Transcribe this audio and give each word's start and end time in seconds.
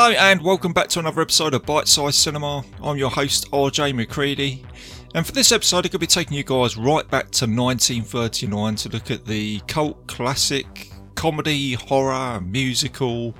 Hello 0.00 0.12
and 0.12 0.40
welcome 0.42 0.72
back 0.72 0.86
to 0.90 1.00
another 1.00 1.22
episode 1.22 1.54
of 1.54 1.66
Bite 1.66 1.88
Size 1.88 2.14
Cinema. 2.14 2.62
I'm 2.80 2.96
your 2.96 3.10
host 3.10 3.50
RJ 3.50 3.96
McCready, 3.96 4.64
and 5.12 5.26
for 5.26 5.32
this 5.32 5.50
episode, 5.50 5.78
I'm 5.78 5.82
going 5.82 5.90
to 5.90 5.98
be 5.98 6.06
taking 6.06 6.36
you 6.36 6.44
guys 6.44 6.76
right 6.76 7.04
back 7.10 7.32
to 7.32 7.46
1939 7.46 8.76
to 8.76 8.88
look 8.90 9.10
at 9.10 9.26
the 9.26 9.58
cult 9.66 10.06
classic 10.06 10.92
comedy, 11.16 11.72
horror, 11.72 12.40
musical. 12.40 13.34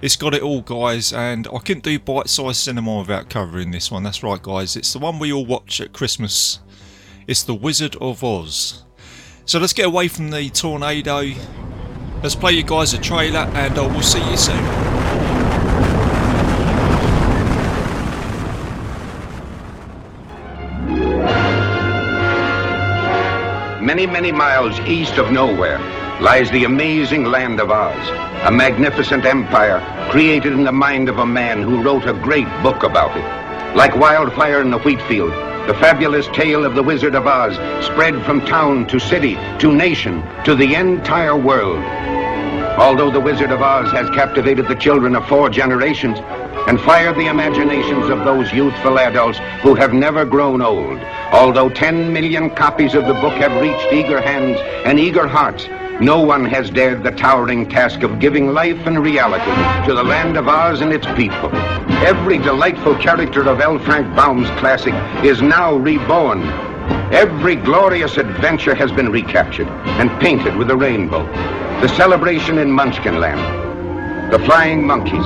It's 0.00 0.14
got 0.14 0.32
it 0.32 0.42
all, 0.42 0.60
guys, 0.60 1.12
and 1.12 1.48
I 1.48 1.58
couldn't 1.58 1.82
do 1.82 1.98
Bite 1.98 2.28
Size 2.28 2.56
Cinema 2.56 2.98
without 3.00 3.28
covering 3.28 3.72
this 3.72 3.90
one. 3.90 4.04
That's 4.04 4.22
right, 4.22 4.40
guys, 4.40 4.76
it's 4.76 4.92
the 4.92 5.00
one 5.00 5.18
we 5.18 5.32
all 5.32 5.44
watch 5.44 5.80
at 5.80 5.92
Christmas. 5.92 6.60
It's 7.26 7.42
The 7.42 7.54
Wizard 7.54 7.96
of 7.96 8.22
Oz. 8.22 8.84
So 9.44 9.58
let's 9.58 9.72
get 9.72 9.86
away 9.86 10.06
from 10.06 10.30
the 10.30 10.50
tornado. 10.50 11.32
Let's 12.22 12.36
play 12.36 12.52
you 12.52 12.62
guys 12.62 12.94
a 12.94 12.98
trailer, 12.98 13.40
and 13.40 13.76
uh, 13.76 13.86
I 13.86 13.92
will 13.92 14.02
see 14.02 14.24
you 14.30 14.36
soon. 14.36 14.95
Many, 23.86 24.04
many 24.04 24.32
miles 24.32 24.80
east 24.80 25.16
of 25.16 25.30
nowhere 25.30 25.78
lies 26.20 26.50
the 26.50 26.64
amazing 26.64 27.22
land 27.22 27.60
of 27.60 27.70
Oz, 27.70 28.08
a 28.44 28.50
magnificent 28.50 29.24
empire 29.24 29.78
created 30.10 30.54
in 30.54 30.64
the 30.64 30.72
mind 30.72 31.08
of 31.08 31.18
a 31.18 31.24
man 31.24 31.62
who 31.62 31.80
wrote 31.80 32.04
a 32.04 32.12
great 32.12 32.48
book 32.64 32.82
about 32.82 33.16
it. 33.16 33.76
Like 33.76 33.94
wildfire 33.94 34.60
in 34.60 34.72
the 34.72 34.78
wheat 34.78 35.00
field, 35.02 35.30
the 35.68 35.78
fabulous 35.78 36.26
tale 36.32 36.64
of 36.64 36.74
the 36.74 36.82
Wizard 36.82 37.14
of 37.14 37.28
Oz 37.28 37.54
spread 37.86 38.20
from 38.24 38.44
town 38.44 38.88
to 38.88 38.98
city 38.98 39.36
to 39.60 39.72
nation 39.72 40.20
to 40.44 40.56
the 40.56 40.74
entire 40.74 41.36
world. 41.36 41.84
Although 42.80 43.12
the 43.12 43.20
Wizard 43.20 43.52
of 43.52 43.62
Oz 43.62 43.92
has 43.92 44.10
captivated 44.10 44.66
the 44.66 44.74
children 44.74 45.14
of 45.14 45.28
four 45.28 45.48
generations, 45.48 46.18
and 46.66 46.80
fire 46.80 47.12
the 47.12 47.26
imaginations 47.26 48.08
of 48.08 48.24
those 48.24 48.52
youthful 48.52 48.98
adults 48.98 49.38
who 49.62 49.74
have 49.74 49.92
never 49.92 50.24
grown 50.24 50.60
old. 50.60 50.98
Although 51.32 51.68
10 51.68 52.12
million 52.12 52.50
copies 52.50 52.94
of 52.94 53.06
the 53.06 53.14
book 53.14 53.34
have 53.34 53.60
reached 53.60 53.92
eager 53.92 54.20
hands 54.20 54.58
and 54.84 54.98
eager 54.98 55.28
hearts, 55.28 55.68
no 56.00 56.20
one 56.20 56.44
has 56.44 56.68
dared 56.68 57.02
the 57.02 57.10
towering 57.10 57.68
task 57.68 58.02
of 58.02 58.18
giving 58.18 58.52
life 58.52 58.86
and 58.86 59.02
reality 59.02 59.86
to 59.86 59.94
the 59.94 60.02
land 60.02 60.36
of 60.36 60.46
Oz 60.46 60.82
and 60.82 60.92
its 60.92 61.06
people. 61.16 61.50
Every 62.04 62.36
delightful 62.36 62.96
character 62.96 63.48
of 63.48 63.60
L. 63.60 63.78
Frank 63.78 64.14
Baum's 64.14 64.50
classic 64.60 64.92
is 65.24 65.40
now 65.40 65.74
reborn. 65.74 66.42
Every 67.12 67.56
glorious 67.56 68.18
adventure 68.18 68.74
has 68.74 68.92
been 68.92 69.10
recaptured 69.10 69.68
and 69.68 70.10
painted 70.20 70.54
with 70.56 70.70
a 70.70 70.76
rainbow. 70.76 71.24
The 71.80 71.88
celebration 71.88 72.58
in 72.58 72.68
Munchkinland, 72.68 74.30
the 74.30 74.38
flying 74.40 74.86
monkeys, 74.86 75.24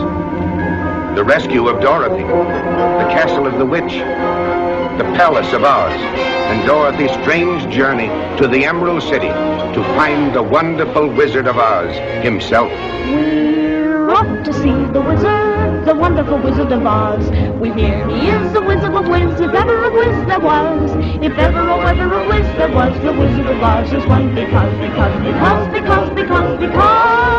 the 1.15 1.25
rescue 1.25 1.69
of 1.69 1.81
Dorothy, 1.81 2.23
the 2.23 3.11
castle 3.11 3.47
of 3.47 3.59
the 3.59 3.67
witch, 3.67 3.93
the 3.93 5.05
palace 5.17 5.53
of 5.53 5.65
Oz, 5.65 5.93
and 5.93 6.67
Dorothy's 6.67 7.11
strange 7.23 7.73
journey 7.73 8.09
to 8.39 8.47
the 8.47 8.65
Emerald 8.65 9.03
City 9.03 9.29
to 9.29 9.83
find 9.97 10.35
the 10.35 10.43
wonderful 10.43 11.09
Wizard 11.09 11.47
of 11.47 11.57
Oz 11.57 11.95
himself. 12.23 12.71
We're 12.71 14.11
off 14.11 14.45
to 14.45 14.53
see 14.53 14.73
the 14.93 15.01
wizard, 15.01 15.87
the 15.87 15.95
wonderful 15.95 16.39
Wizard 16.39 16.73
of 16.73 16.87
Oz. 16.87 17.29
We 17.61 17.73
hear 17.73 18.09
he 18.09 18.29
is 18.29 18.53
the 18.53 18.61
Wizard 18.61 18.95
of 18.95 19.09
Wiz, 19.09 19.41
if 19.41 19.55
ever 19.55 19.85
a 19.85 19.93
Wiz 19.93 20.27
there 20.27 20.41
was. 20.41 20.91
If 21.25 21.37
ever 21.39 21.61
or 21.71 21.87
ever 21.87 22.21
a 22.21 22.29
Wiz 22.29 22.47
there 22.57 22.73
was, 22.73 22.95
the 23.03 23.13
Wizard 23.13 23.47
of 23.47 23.63
Oz 23.63 23.93
is 23.93 24.07
one 24.07 24.35
because, 24.35 24.73
because, 24.79 25.23
because, 25.23 25.69
because, 25.71 26.11
because, 26.11 26.59
because, 26.61 27.31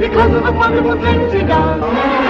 because 0.00 0.34
of 0.34 0.44
the 0.44 0.52
wonderful 0.52 1.00
things 1.02 1.32
he 1.32 1.40
does. 1.40 2.29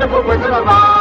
Wonderful 0.00 0.26
Wizard 0.26 0.54
of 0.54 0.66
Oz. 0.66 0.99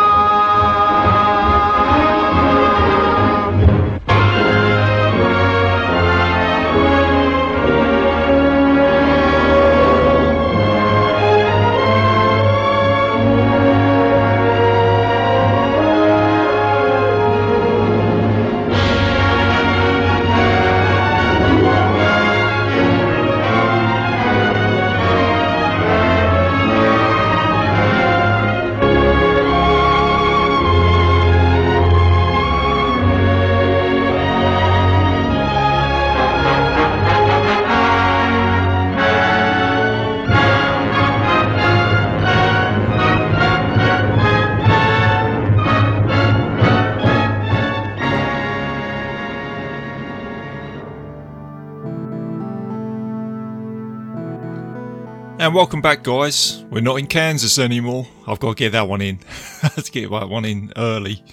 And 55.39 55.55
welcome 55.55 55.79
back, 55.81 56.03
guys. 56.03 56.65
We're 56.69 56.81
not 56.81 56.99
in 56.99 57.07
Kansas 57.07 57.59
anymore. 57.59 58.05
I've 58.27 58.41
got 58.41 58.49
to 58.49 58.55
get 58.55 58.73
that 58.73 58.89
one 58.89 58.99
in. 58.99 59.19
Let's 59.63 59.89
get 59.89 60.11
that 60.11 60.27
one 60.27 60.43
in 60.43 60.73
early. 60.75 61.23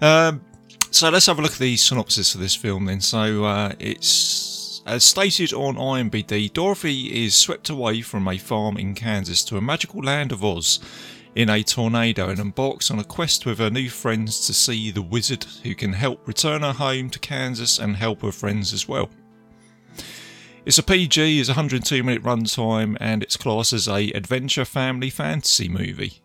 Um, 0.00 0.40
so 0.90 1.10
let's 1.10 1.26
have 1.26 1.38
a 1.38 1.42
look 1.42 1.52
at 1.52 1.58
the 1.58 1.76
synopsis 1.76 2.34
of 2.34 2.40
this 2.40 2.56
film 2.56 2.86
then. 2.86 3.02
So 3.02 3.44
uh, 3.44 3.74
it's 3.78 4.80
as 4.86 5.04
stated 5.04 5.52
on 5.52 5.76
IMDb, 5.76 6.50
Dorothy 6.50 7.26
is 7.26 7.34
swept 7.34 7.68
away 7.68 8.00
from 8.00 8.26
a 8.26 8.38
farm 8.38 8.78
in 8.78 8.94
Kansas 8.94 9.44
to 9.44 9.58
a 9.58 9.60
magical 9.60 10.00
land 10.02 10.32
of 10.32 10.42
Oz 10.42 10.80
in 11.34 11.50
a 11.50 11.62
tornado 11.62 12.30
and 12.30 12.38
embarks 12.38 12.90
on 12.90 12.98
a 12.98 13.04
quest 13.04 13.44
with 13.44 13.58
her 13.58 13.68
new 13.68 13.90
friends 13.90 14.46
to 14.46 14.54
see 14.54 14.90
the 14.90 15.02
wizard 15.02 15.44
who 15.64 15.74
can 15.74 15.92
help 15.92 16.26
return 16.26 16.62
her 16.62 16.72
home 16.72 17.10
to 17.10 17.18
Kansas 17.18 17.78
and 17.78 17.96
help 17.96 18.22
her 18.22 18.32
friends 18.32 18.72
as 18.72 18.88
well. 18.88 19.10
It's 20.66 20.78
a 20.78 20.82
PG, 20.82 21.40
it's 21.40 21.50
102 21.50 22.02
minute 22.02 22.22
runtime, 22.22 22.96
and 22.98 23.22
it's 23.22 23.36
classed 23.36 23.74
as 23.74 23.86
a 23.86 24.10
adventure 24.12 24.64
family 24.64 25.10
fantasy 25.10 25.68
movie. 25.68 26.22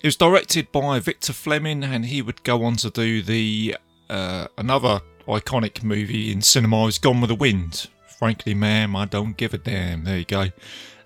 It 0.00 0.06
was 0.06 0.14
directed 0.14 0.70
by 0.70 1.00
Victor 1.00 1.32
Fleming, 1.32 1.82
and 1.82 2.06
he 2.06 2.22
would 2.22 2.44
go 2.44 2.62
on 2.62 2.76
to 2.76 2.90
do 2.90 3.22
the 3.22 3.76
uh, 4.08 4.46
another 4.56 5.00
iconic 5.26 5.82
movie 5.82 6.30
in 6.30 6.42
cinema 6.42 6.86
is 6.86 6.98
Gone 6.98 7.20
with 7.20 7.28
the 7.28 7.34
Wind. 7.34 7.88
Frankly, 8.20 8.54
ma'am, 8.54 8.94
I 8.94 9.04
don't 9.04 9.36
give 9.36 9.52
a 9.52 9.58
damn. 9.58 10.04
There 10.04 10.18
you 10.18 10.26
go. 10.26 10.50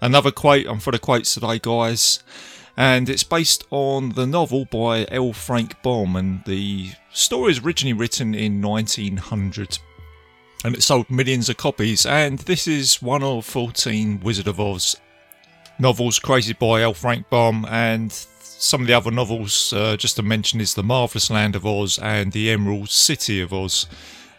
Another 0.02 0.30
quote. 0.30 0.66
I'm 0.66 0.78
full 0.78 0.94
of 0.94 1.00
quotes 1.00 1.32
today, 1.32 1.58
guys. 1.58 2.22
And 2.76 3.08
it's 3.08 3.24
based 3.24 3.64
on 3.70 4.10
the 4.10 4.26
novel 4.26 4.66
by 4.66 5.06
L. 5.10 5.32
Frank 5.32 5.80
Baum, 5.82 6.14
and 6.14 6.44
the 6.44 6.90
story 7.10 7.52
is 7.52 7.60
originally 7.60 7.94
written 7.94 8.34
in 8.34 8.60
1900 8.60 9.78
and 10.66 10.74
it 10.74 10.82
sold 10.82 11.08
millions 11.08 11.48
of 11.48 11.56
copies. 11.56 12.04
And 12.04 12.40
this 12.40 12.66
is 12.66 13.00
one 13.00 13.22
of 13.22 13.44
14 13.44 14.18
Wizard 14.20 14.48
of 14.48 14.58
Oz 14.58 14.96
novels 15.78 16.18
created 16.18 16.58
by 16.58 16.82
L. 16.82 16.92
Frank 16.92 17.30
Baum, 17.30 17.64
and 17.70 18.10
some 18.10 18.80
of 18.80 18.88
the 18.88 18.94
other 18.94 19.12
novels, 19.12 19.72
uh, 19.72 19.96
just 19.96 20.16
to 20.16 20.22
mention, 20.22 20.60
is 20.60 20.74
The 20.74 20.82
Marvelous 20.82 21.30
Land 21.30 21.54
of 21.54 21.64
Oz 21.64 22.00
and 22.00 22.32
The 22.32 22.50
Emerald 22.50 22.90
City 22.90 23.40
of 23.40 23.52
Oz. 23.52 23.86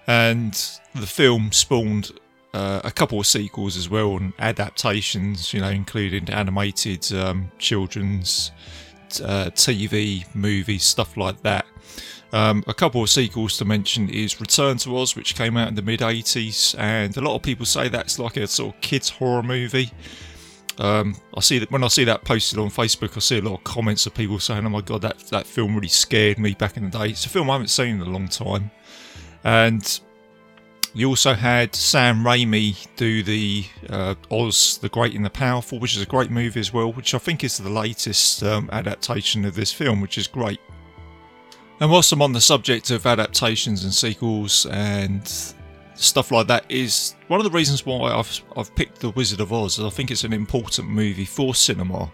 And 0.06 0.54
the 0.94 1.08
film 1.08 1.54
spawned 1.54 2.12
uh, 2.54 2.82
a 2.84 2.92
couple 2.92 3.22
of 3.22 3.28
sequels 3.28 3.78
as 3.78 3.90
well 3.90 4.18
and 4.18 4.34
adaptations, 4.38 5.54
you 5.54 5.62
know, 5.62 5.70
including 5.70 6.30
animated 6.30 7.10
um, 7.14 7.52
children's 7.58 8.52
uh, 9.24 9.52
TV 9.52 10.26
movies, 10.36 10.84
stuff 10.84 11.16
like 11.16 11.42
that. 11.44 11.66
Um, 12.34 12.64
a 12.68 12.74
couple 12.74 13.02
of 13.02 13.10
sequels 13.10 13.58
to 13.58 13.66
mention 13.66 14.10
is 14.10 14.42
Return 14.42 14.78
to 14.80 14.98
Oz, 14.98 15.16
which 15.16 15.36
came 15.36 15.56
out 15.56 15.70
in 15.70 15.76
the 15.76 15.82
mid 15.82 16.02
80s, 16.02 16.78
and 16.78 17.16
a 17.16 17.22
lot 17.22 17.36
of 17.36 17.42
people 17.42 17.66
say 17.66 17.88
that's 17.88 18.20
like 18.20 18.38
a 18.38 18.48
sort 18.48 18.76
of 18.76 18.82
kids' 18.82 19.10
horror 19.10 19.44
movie. 19.44 19.92
Um, 20.80 21.16
I 21.36 21.40
see 21.40 21.58
that 21.60 21.72
when 21.72 21.84
I 21.84 21.88
see 21.88 22.04
that 22.04 22.24
posted 22.24 22.60
on 22.60 22.70
Facebook, 22.70 23.16
I 23.16 23.20
see 23.20 23.40
a 23.40 23.42
lot 23.42 23.56
of 23.56 23.64
comments 23.64 24.06
of 24.06 24.14
people 24.14 24.40
saying, 24.40 24.66
"Oh 24.66 24.70
my 24.70 24.82
god, 24.82 25.02
that 25.02 25.18
that 25.30 25.48
film 25.48 25.76
really 25.76 25.88
scared 25.88 26.38
me 26.38 26.54
back 26.54 26.78
in 26.78 26.90
the 26.90 26.98
day." 26.98 27.10
It's 27.10 27.26
a 27.26 27.30
film 27.30 27.50
I 27.50 27.54
haven't 27.54 27.70
seen 27.70 27.96
in 27.96 28.02
a 28.02 28.10
long 28.10 28.28
time, 28.28 28.70
and 29.44 30.00
you 30.94 31.10
also 31.10 31.34
had 31.34 31.76
Sam 31.76 32.24
Raimi 32.24 32.88
do 32.96 33.24
the 33.24 33.66
uh, 33.90 34.16
Oz 34.30 34.78
the 34.80 34.90
Great 34.90 35.16
and 35.16 35.26
the 35.26 35.30
Powerful, 35.30 35.80
which 35.80 35.96
is 35.96 36.02
a 36.02 36.06
great 36.06 36.30
movie 36.30 36.60
as 36.60 36.74
well, 36.74 36.92
which 36.92 37.14
I 37.14 37.18
think 37.18 37.44
is 37.44 37.58
the 37.58 37.70
latest 37.70 38.44
um, 38.44 38.70
adaptation 38.72 39.46
of 39.46 39.56
this 39.56 39.72
film, 39.72 40.02
which 40.02 40.18
is 40.18 40.28
great. 40.28 40.60
And 41.80 41.92
whilst 41.92 42.12
I'm 42.12 42.24
on 42.24 42.34
the 42.34 42.42
subject 42.42 42.90
of 42.90 43.06
adaptations 43.06 43.84
and 43.84 43.94
sequels 43.94 44.66
and 44.66 45.28
stuff 45.94 46.32
like 46.32 46.48
that 46.48 46.66
is 46.70 47.16
one 47.28 47.40
of 47.40 47.44
the 47.44 47.52
reasons 47.52 47.86
why 47.86 48.12
I've 48.12 48.42
I've 48.56 48.74
picked 48.76 49.00
The 49.00 49.12
Wizard 49.12 49.42
of 49.42 49.54
Oz. 49.54 49.78
Is 49.78 49.86
I 49.86 49.90
think 49.90 50.10
it's 50.10 50.24
an 50.24 50.34
important 50.34 50.90
movie 50.90 51.26
for 51.26 51.54
cinema, 51.54 52.12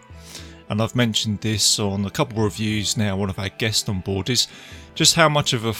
and 0.68 0.82
I've 0.82 0.94
mentioned 0.94 1.40
this 1.40 1.78
on 1.78 2.04
a 2.04 2.10
couple 2.10 2.38
of 2.38 2.44
reviews 2.44 2.98
now. 2.98 3.16
One 3.16 3.30
of 3.30 3.38
our 3.38 3.48
guests 3.48 3.88
on 3.88 4.00
board 4.00 4.28
is 4.28 4.48
just 4.94 5.14
how 5.14 5.30
much 5.30 5.54
of 5.54 5.64
a 5.64 5.74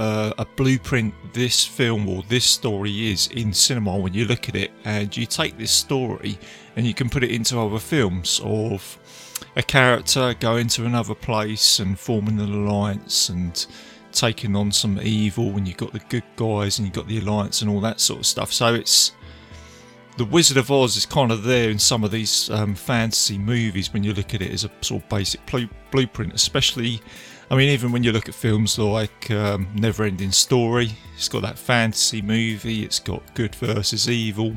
uh, 0.00 0.32
a 0.38 0.44
blueprint 0.56 1.12
this 1.32 1.64
film 1.64 2.08
or 2.08 2.22
this 2.28 2.44
story 2.44 3.10
is 3.10 3.26
in 3.28 3.52
cinema 3.52 3.96
when 3.96 4.14
you 4.14 4.24
look 4.24 4.48
at 4.48 4.54
it 4.54 4.70
and 4.84 5.16
you 5.16 5.26
take 5.26 5.58
this 5.58 5.72
story 5.72 6.38
and 6.76 6.86
you 6.86 6.94
can 6.94 7.08
put 7.08 7.24
it 7.24 7.32
into 7.32 7.58
other 7.58 7.80
films 7.80 8.40
of 8.44 8.98
a 9.58 9.62
character 9.62 10.34
going 10.40 10.68
to 10.68 10.86
another 10.86 11.14
place 11.14 11.80
and 11.80 11.98
forming 11.98 12.40
an 12.40 12.54
alliance 12.54 13.28
and 13.28 13.66
taking 14.12 14.56
on 14.56 14.72
some 14.72 14.98
evil 15.02 15.48
and 15.56 15.66
you've 15.68 15.76
got 15.76 15.92
the 15.92 15.98
good 16.08 16.22
guys 16.36 16.78
and 16.78 16.86
you've 16.86 16.94
got 16.94 17.08
the 17.08 17.18
alliance 17.18 17.60
and 17.60 17.70
all 17.70 17.80
that 17.80 18.00
sort 18.00 18.20
of 18.20 18.26
stuff 18.26 18.52
so 18.52 18.72
it's 18.72 19.12
the 20.16 20.24
Wizard 20.24 20.56
of 20.56 20.70
Oz 20.70 20.96
is 20.96 21.06
kind 21.06 21.30
of 21.30 21.44
there 21.44 21.70
in 21.70 21.78
some 21.78 22.02
of 22.02 22.10
these 22.10 22.50
um, 22.50 22.74
fantasy 22.74 23.38
movies 23.38 23.92
when 23.92 24.02
you 24.02 24.12
look 24.14 24.34
at 24.34 24.42
it 24.42 24.50
as 24.50 24.64
a 24.64 24.70
sort 24.80 25.04
of 25.04 25.08
basic 25.08 25.40
blueprint, 25.92 26.34
especially 26.34 27.00
I 27.50 27.56
mean, 27.56 27.70
even 27.70 27.92
when 27.92 28.02
you 28.02 28.12
look 28.12 28.28
at 28.28 28.34
films 28.34 28.78
like 28.78 29.30
um, 29.30 29.68
Never 29.74 30.04
Ending 30.04 30.32
Story, 30.32 30.90
it's 31.16 31.28
got 31.28 31.42
that 31.42 31.58
fantasy 31.58 32.20
movie, 32.20 32.84
it's 32.84 32.98
got 32.98 33.22
good 33.34 33.54
versus 33.54 34.10
evil. 34.10 34.56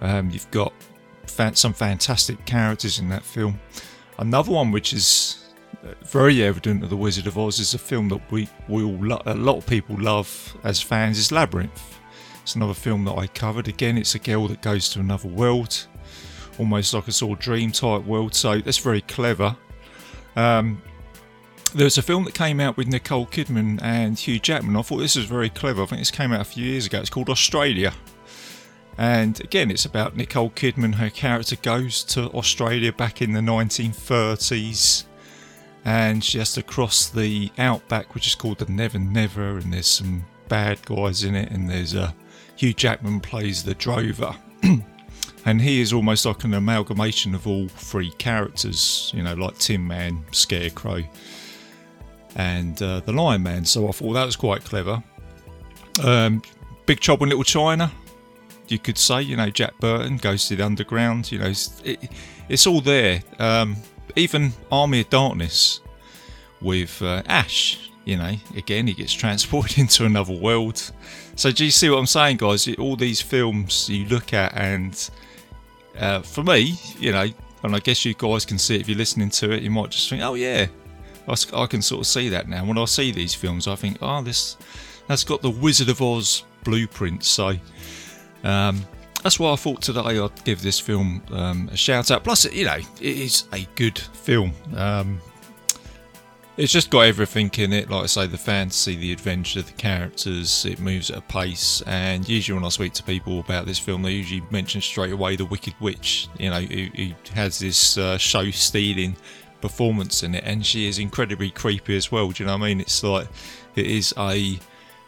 Um, 0.00 0.30
you've 0.30 0.50
got 0.50 0.72
fan- 1.26 1.56
some 1.56 1.72
fantastic 1.72 2.44
characters 2.44 3.00
in 3.00 3.08
that 3.08 3.24
film. 3.24 3.58
Another 4.20 4.52
one 4.52 4.70
which 4.70 4.92
is 4.92 5.46
uh, 5.82 5.94
very 6.04 6.42
evident 6.42 6.84
of 6.84 6.90
The 6.90 6.96
Wizard 6.96 7.26
of 7.26 7.38
Oz 7.38 7.58
is 7.58 7.72
a 7.72 7.78
film 7.78 8.10
that 8.10 8.20
we, 8.30 8.48
we 8.68 8.84
all 8.84 8.98
lo- 9.02 9.22
a 9.24 9.34
lot 9.34 9.56
of 9.56 9.66
people 9.66 9.96
love 9.98 10.56
as 10.62 10.80
fans 10.80 11.18
is 11.18 11.32
Labyrinth. 11.32 11.98
It's 12.42 12.54
another 12.54 12.74
film 12.74 13.06
that 13.06 13.14
I 13.14 13.26
covered. 13.28 13.66
Again, 13.66 13.96
it's 13.96 14.14
a 14.14 14.18
girl 14.18 14.46
that 14.48 14.60
goes 14.60 14.90
to 14.90 15.00
another 15.00 15.26
world, 15.26 15.86
almost 16.58 16.92
like 16.92 17.08
a 17.08 17.12
sort 17.12 17.38
of 17.38 17.42
dream 17.42 17.72
type 17.72 18.04
world. 18.04 18.34
So 18.34 18.58
that's 18.58 18.76
very 18.76 19.00
clever. 19.00 19.56
Um, 20.36 20.82
there's 21.74 21.96
a 21.96 22.02
film 22.02 22.24
that 22.24 22.34
came 22.34 22.60
out 22.60 22.76
with 22.76 22.88
Nicole 22.88 23.26
Kidman 23.26 23.80
and 23.82 24.18
Hugh 24.18 24.38
Jackman. 24.38 24.76
I 24.76 24.82
thought 24.82 24.98
this 24.98 25.16
was 25.16 25.24
very 25.24 25.48
clever. 25.48 25.82
I 25.82 25.86
think 25.86 26.02
this 26.02 26.10
came 26.10 26.32
out 26.32 26.42
a 26.42 26.44
few 26.44 26.64
years 26.66 26.84
ago. 26.84 27.00
It's 27.00 27.08
called 27.08 27.30
Australia. 27.30 27.94
And 29.00 29.40
again, 29.40 29.70
it's 29.70 29.86
about 29.86 30.14
Nicole 30.14 30.50
Kidman. 30.50 30.96
Her 30.96 31.08
character 31.08 31.56
goes 31.56 32.04
to 32.04 32.28
Australia 32.32 32.92
back 32.92 33.22
in 33.22 33.32
the 33.32 33.40
1930s 33.40 35.04
and 35.86 36.22
she 36.22 36.36
has 36.36 36.52
to 36.52 36.62
cross 36.62 37.08
the 37.08 37.50
outback, 37.56 38.14
which 38.14 38.26
is 38.26 38.34
called 38.34 38.58
the 38.58 38.70
Never 38.70 38.98
Never. 38.98 39.56
And 39.56 39.72
there's 39.72 39.86
some 39.86 40.26
bad 40.48 40.84
guys 40.84 41.24
in 41.24 41.34
it. 41.34 41.50
And 41.50 41.66
there's 41.66 41.94
a 41.94 42.14
Hugh 42.56 42.74
Jackman 42.74 43.20
plays 43.20 43.64
the 43.64 43.74
drover. 43.74 44.36
and 45.46 45.62
he 45.62 45.80
is 45.80 45.94
almost 45.94 46.26
like 46.26 46.44
an 46.44 46.52
amalgamation 46.52 47.34
of 47.34 47.46
all 47.46 47.68
three 47.68 48.10
characters, 48.18 49.10
you 49.14 49.22
know, 49.22 49.32
like 49.32 49.56
Tin 49.56 49.86
Man, 49.86 50.22
Scarecrow, 50.30 51.02
and 52.36 52.82
uh, 52.82 53.00
the 53.00 53.14
Lion 53.14 53.42
Man. 53.42 53.64
So 53.64 53.88
I 53.88 53.92
thought 53.92 54.12
that 54.12 54.26
was 54.26 54.36
quite 54.36 54.62
clever. 54.62 55.02
Um, 56.04 56.42
Big 56.84 57.00
Trouble 57.00 57.24
in 57.24 57.30
Little 57.30 57.44
China, 57.44 57.90
you 58.70 58.78
could 58.78 58.98
say. 58.98 59.22
You 59.22 59.36
know, 59.36 59.50
Jack 59.50 59.78
Burton 59.78 60.16
goes 60.16 60.48
to 60.48 60.56
the 60.56 60.64
underground. 60.64 61.30
You 61.30 61.38
know, 61.38 61.46
it's, 61.46 61.80
it, 61.84 62.10
it's 62.48 62.66
all 62.66 62.80
there. 62.80 63.22
Um, 63.38 63.76
even 64.16 64.52
Army 64.70 65.00
of 65.00 65.10
Darkness 65.10 65.80
with 66.60 67.00
uh, 67.02 67.22
Ash. 67.26 67.90
You 68.04 68.16
know, 68.16 68.34
again, 68.56 68.86
he 68.86 68.94
gets 68.94 69.12
transported 69.24 69.78
into 69.78 70.04
another 70.04 70.34
world. 70.34 70.90
So 71.36 71.52
do 71.52 71.64
you 71.64 71.70
see 71.70 71.88
what 71.90 71.98
I'm 71.98 72.06
saying, 72.06 72.38
guys? 72.38 72.68
All 72.78 72.96
these 72.96 73.20
films 73.20 73.88
you 73.88 74.06
look 74.06 74.34
at, 74.34 74.54
and 74.54 75.10
uh, 75.98 76.20
for 76.20 76.42
me, 76.42 76.78
you 76.98 77.12
know, 77.12 77.26
and 77.62 77.76
I 77.76 77.78
guess 77.78 78.04
you 78.04 78.14
guys 78.14 78.44
can 78.44 78.58
see 78.58 78.76
it 78.76 78.82
if 78.82 78.88
you're 78.88 78.98
listening 78.98 79.30
to 79.30 79.52
it. 79.52 79.62
You 79.62 79.70
might 79.70 79.90
just 79.90 80.08
think, 80.08 80.22
"Oh 80.22 80.34
yeah, 80.34 80.66
I, 81.28 81.34
I 81.54 81.66
can 81.66 81.82
sort 81.82 82.00
of 82.00 82.06
see 82.06 82.28
that 82.30 82.48
now. 82.48 82.64
When 82.64 82.78
I 82.78 82.84
see 82.86 83.12
these 83.12 83.34
films, 83.34 83.68
I 83.68 83.76
think, 83.76 83.98
oh, 84.02 84.22
this 84.22 84.56
that's 85.06 85.24
got 85.24 85.42
the 85.42 85.50
Wizard 85.50 85.88
of 85.88 86.00
Oz 86.02 86.44
blueprint. 86.64 87.24
So 87.24 87.54
um, 88.44 88.84
that's 89.22 89.38
why 89.38 89.52
I 89.52 89.56
thought 89.56 89.82
today 89.82 90.18
I'd 90.18 90.44
give 90.44 90.62
this 90.62 90.80
film 90.80 91.22
um, 91.32 91.68
a 91.72 91.76
shout 91.76 92.10
out. 92.10 92.24
Plus, 92.24 92.50
you 92.52 92.64
know, 92.64 92.76
it 92.76 92.84
is 93.00 93.44
a 93.52 93.66
good 93.74 93.98
film. 93.98 94.52
Um, 94.74 95.20
it's 96.56 96.72
just 96.72 96.90
got 96.90 97.00
everything 97.02 97.50
in 97.58 97.72
it. 97.72 97.90
Like 97.90 98.04
I 98.04 98.06
say, 98.06 98.26
the 98.26 98.38
fantasy, 98.38 98.96
the 98.96 99.12
adventure, 99.12 99.62
the 99.62 99.72
characters. 99.72 100.66
It 100.66 100.80
moves 100.80 101.10
at 101.10 101.18
a 101.18 101.22
pace. 101.22 101.82
And 101.86 102.28
usually, 102.28 102.56
when 102.56 102.64
I 102.64 102.70
speak 102.70 102.92
to 102.94 103.02
people 103.02 103.40
about 103.40 103.66
this 103.66 103.78
film, 103.78 104.02
they 104.02 104.12
usually 104.12 104.42
mention 104.50 104.80
straight 104.80 105.12
away 105.12 105.36
the 105.36 105.44
Wicked 105.44 105.74
Witch. 105.80 106.28
You 106.38 106.50
know, 106.50 106.60
who, 106.60 106.86
who 106.96 107.12
has 107.34 107.58
this 107.58 107.98
uh, 107.98 108.18
show 108.18 108.50
stealing 108.50 109.16
performance 109.60 110.22
in 110.22 110.34
it, 110.34 110.44
and 110.44 110.64
she 110.64 110.86
is 110.86 110.98
incredibly 110.98 111.50
creepy 111.50 111.96
as 111.96 112.10
well. 112.10 112.30
Do 112.30 112.42
you 112.42 112.46
know 112.46 112.56
what 112.56 112.64
I 112.64 112.68
mean? 112.68 112.80
It's 112.80 113.02
like 113.02 113.28
it 113.76 113.86
is 113.86 114.14
a 114.18 114.58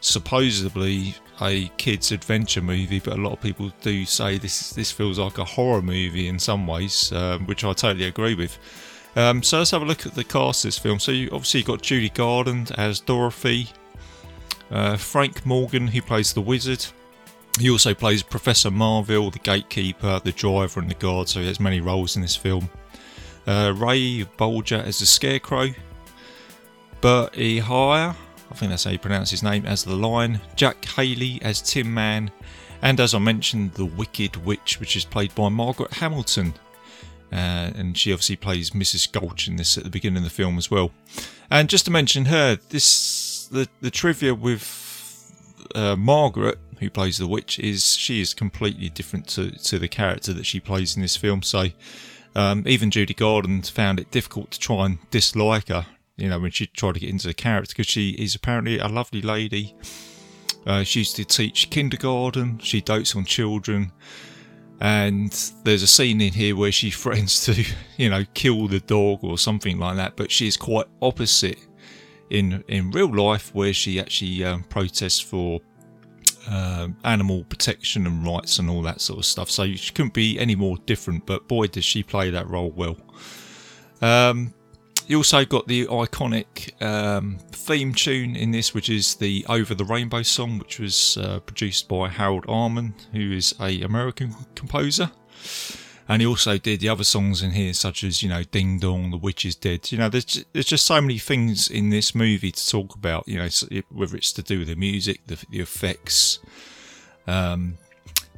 supposedly 0.00 1.14
a 1.40 1.68
kids 1.76 2.12
adventure 2.12 2.62
movie, 2.62 3.00
but 3.00 3.14
a 3.14 3.20
lot 3.20 3.32
of 3.32 3.40
people 3.40 3.72
do 3.80 4.04
say 4.04 4.38
this 4.38 4.70
this 4.70 4.92
feels 4.92 5.18
like 5.18 5.38
a 5.38 5.44
horror 5.44 5.82
movie 5.82 6.28
in 6.28 6.38
some 6.38 6.66
ways, 6.66 7.12
um, 7.12 7.46
which 7.46 7.64
I 7.64 7.72
totally 7.72 8.06
agree 8.06 8.34
with. 8.34 8.58
Um, 9.14 9.42
so 9.42 9.58
let's 9.58 9.70
have 9.72 9.82
a 9.82 9.84
look 9.84 10.06
at 10.06 10.14
the 10.14 10.24
cast 10.24 10.64
of 10.64 10.68
this 10.68 10.78
film. 10.78 10.98
So 10.98 11.12
you 11.12 11.28
obviously 11.32 11.60
you've 11.60 11.66
got 11.66 11.82
Judy 11.82 12.10
Garland 12.10 12.72
as 12.76 13.00
Dorothy, 13.00 13.68
uh, 14.70 14.96
Frank 14.96 15.44
Morgan 15.46 15.88
who 15.88 16.02
plays 16.02 16.32
the 16.32 16.40
wizard. 16.40 16.84
He 17.60 17.68
also 17.68 17.92
plays 17.92 18.22
Professor 18.22 18.70
Marvel, 18.70 19.30
the 19.30 19.38
gatekeeper, 19.38 20.20
the 20.24 20.32
driver, 20.32 20.80
and 20.80 20.90
the 20.90 20.94
guard. 20.94 21.28
So 21.28 21.40
he 21.40 21.46
has 21.48 21.60
many 21.60 21.80
roles 21.80 22.16
in 22.16 22.22
this 22.22 22.34
film 22.34 22.70
uh, 23.46 23.72
Ray 23.76 24.24
Bolger 24.38 24.82
as 24.82 24.98
the 24.98 25.06
Scarecrow, 25.06 25.68
Bertie 27.00 27.60
Ehire, 27.60 28.14
I 28.52 28.54
think 28.54 28.68
that's 28.68 28.84
how 28.84 28.90
you 28.90 28.98
pronounce 28.98 29.30
his 29.30 29.42
name, 29.42 29.64
as 29.64 29.82
the 29.82 29.96
Lion, 29.96 30.38
Jack 30.56 30.84
Haley 30.84 31.40
as 31.40 31.62
Tin 31.62 31.92
Man, 31.92 32.30
and 32.82 33.00
as 33.00 33.14
I 33.14 33.18
mentioned, 33.18 33.72
the 33.72 33.86
Wicked 33.86 34.36
Witch, 34.44 34.78
which 34.78 34.94
is 34.94 35.06
played 35.06 35.34
by 35.34 35.48
Margaret 35.48 35.90
Hamilton. 35.94 36.52
Uh, 37.32 37.72
and 37.74 37.96
she 37.96 38.12
obviously 38.12 38.36
plays 38.36 38.72
Mrs. 38.72 39.10
Gulch 39.10 39.48
in 39.48 39.56
this 39.56 39.78
at 39.78 39.84
the 39.84 39.90
beginning 39.90 40.18
of 40.18 40.24
the 40.24 40.30
film 40.30 40.58
as 40.58 40.70
well. 40.70 40.90
And 41.50 41.70
just 41.70 41.86
to 41.86 41.90
mention 41.90 42.26
her, 42.26 42.58
this 42.68 43.48
the 43.50 43.68
the 43.80 43.90
trivia 43.90 44.34
with 44.34 45.64
uh, 45.74 45.96
Margaret, 45.96 46.58
who 46.78 46.90
plays 46.90 47.16
the 47.16 47.26
witch, 47.26 47.58
is 47.58 47.94
she 47.94 48.20
is 48.20 48.34
completely 48.34 48.90
different 48.90 49.28
to 49.28 49.50
to 49.50 49.78
the 49.78 49.88
character 49.88 50.34
that 50.34 50.44
she 50.44 50.60
plays 50.60 50.94
in 50.94 51.00
this 51.00 51.16
film. 51.16 51.42
So 51.42 51.68
um, 52.36 52.64
even 52.66 52.90
Judy 52.90 53.14
Garland 53.14 53.66
found 53.66 53.98
it 53.98 54.10
difficult 54.10 54.50
to 54.50 54.58
try 54.58 54.84
and 54.84 54.98
dislike 55.10 55.68
her, 55.68 55.86
you 56.16 56.28
know, 56.28 56.38
when 56.38 56.50
she 56.50 56.66
tried 56.66 56.94
to 56.94 57.00
get 57.00 57.10
into 57.10 57.26
the 57.26 57.34
character 57.34 57.72
because 57.72 57.86
she 57.86 58.10
is 58.10 58.34
apparently 58.34 58.78
a 58.78 58.88
lovely 58.88 59.22
lady. 59.22 59.74
Uh, 60.66 60.84
she 60.84 61.00
used 61.00 61.16
to 61.16 61.24
teach 61.24 61.70
kindergarten, 61.70 62.58
she 62.58 62.80
dotes 62.80 63.16
on 63.16 63.24
children. 63.24 63.92
And 64.80 65.32
there's 65.62 65.82
a 65.84 65.86
scene 65.86 66.20
in 66.20 66.32
here 66.32 66.56
where 66.56 66.72
she 66.72 66.90
threatens 66.90 67.44
to, 67.44 67.64
you 67.96 68.10
know, 68.10 68.24
kill 68.34 68.66
the 68.68 68.80
dog 68.80 69.20
or 69.22 69.38
something 69.38 69.78
like 69.78 69.96
that. 69.96 70.16
But 70.16 70.30
she 70.30 70.46
is 70.46 70.56
quite 70.56 70.86
opposite 71.00 71.58
in 72.30 72.64
in 72.68 72.90
real 72.90 73.14
life, 73.14 73.54
where 73.54 73.72
she 73.72 74.00
actually 74.00 74.42
um, 74.44 74.64
protests 74.64 75.20
for 75.20 75.60
uh, 76.48 76.88
animal 77.04 77.44
protection 77.44 78.06
and 78.06 78.26
rights 78.26 78.58
and 78.58 78.68
all 78.68 78.82
that 78.82 79.00
sort 79.00 79.18
of 79.18 79.24
stuff. 79.24 79.50
So 79.50 79.72
she 79.74 79.92
couldn't 79.92 80.14
be 80.14 80.38
any 80.38 80.56
more 80.56 80.76
different. 80.78 81.26
But 81.26 81.46
boy, 81.46 81.68
does 81.68 81.84
she 81.84 82.02
play 82.02 82.30
that 82.30 82.48
role 82.48 82.70
well. 82.70 82.96
Um, 84.00 84.52
you 85.06 85.16
also 85.18 85.44
got 85.44 85.66
the 85.66 85.86
iconic 85.86 86.80
um, 86.82 87.38
theme 87.50 87.94
tune 87.94 88.36
in 88.36 88.50
this, 88.50 88.74
which 88.74 88.88
is 88.88 89.16
the 89.16 89.44
"Over 89.48 89.74
the 89.74 89.84
Rainbow" 89.84 90.22
song, 90.22 90.58
which 90.58 90.78
was 90.78 91.16
uh, 91.16 91.40
produced 91.40 91.88
by 91.88 92.08
Harold 92.08 92.46
Arman, 92.46 92.94
who 93.12 93.32
is 93.32 93.54
a 93.60 93.82
American 93.82 94.34
composer 94.54 95.10
and 96.08 96.20
he 96.20 96.26
also 96.26 96.58
did 96.58 96.80
the 96.80 96.88
other 96.88 97.04
songs 97.04 97.42
in 97.42 97.52
here, 97.52 97.72
such 97.72 98.04
as 98.04 98.22
you 98.22 98.28
know 98.28 98.42
"Ding 98.42 98.78
Dong," 98.78 99.10
"The 99.10 99.16
Witch 99.16 99.44
is 99.44 99.54
Dead." 99.54 99.90
You 99.90 99.98
know, 99.98 100.08
there's 100.08 100.24
just, 100.24 100.52
there's 100.52 100.66
just 100.66 100.84
so 100.84 101.00
many 101.00 101.18
things 101.18 101.68
in 101.68 101.90
this 101.90 102.14
movie 102.14 102.52
to 102.52 102.68
talk 102.68 102.94
about. 102.94 103.26
You 103.26 103.38
know, 103.38 103.48
whether 103.90 104.16
it's 104.16 104.32
to 104.32 104.42
do 104.42 104.58
with 104.58 104.68
the 104.68 104.74
music, 104.74 105.20
the, 105.26 105.38
the 105.48 105.60
effects, 105.60 106.38
um, 107.26 107.78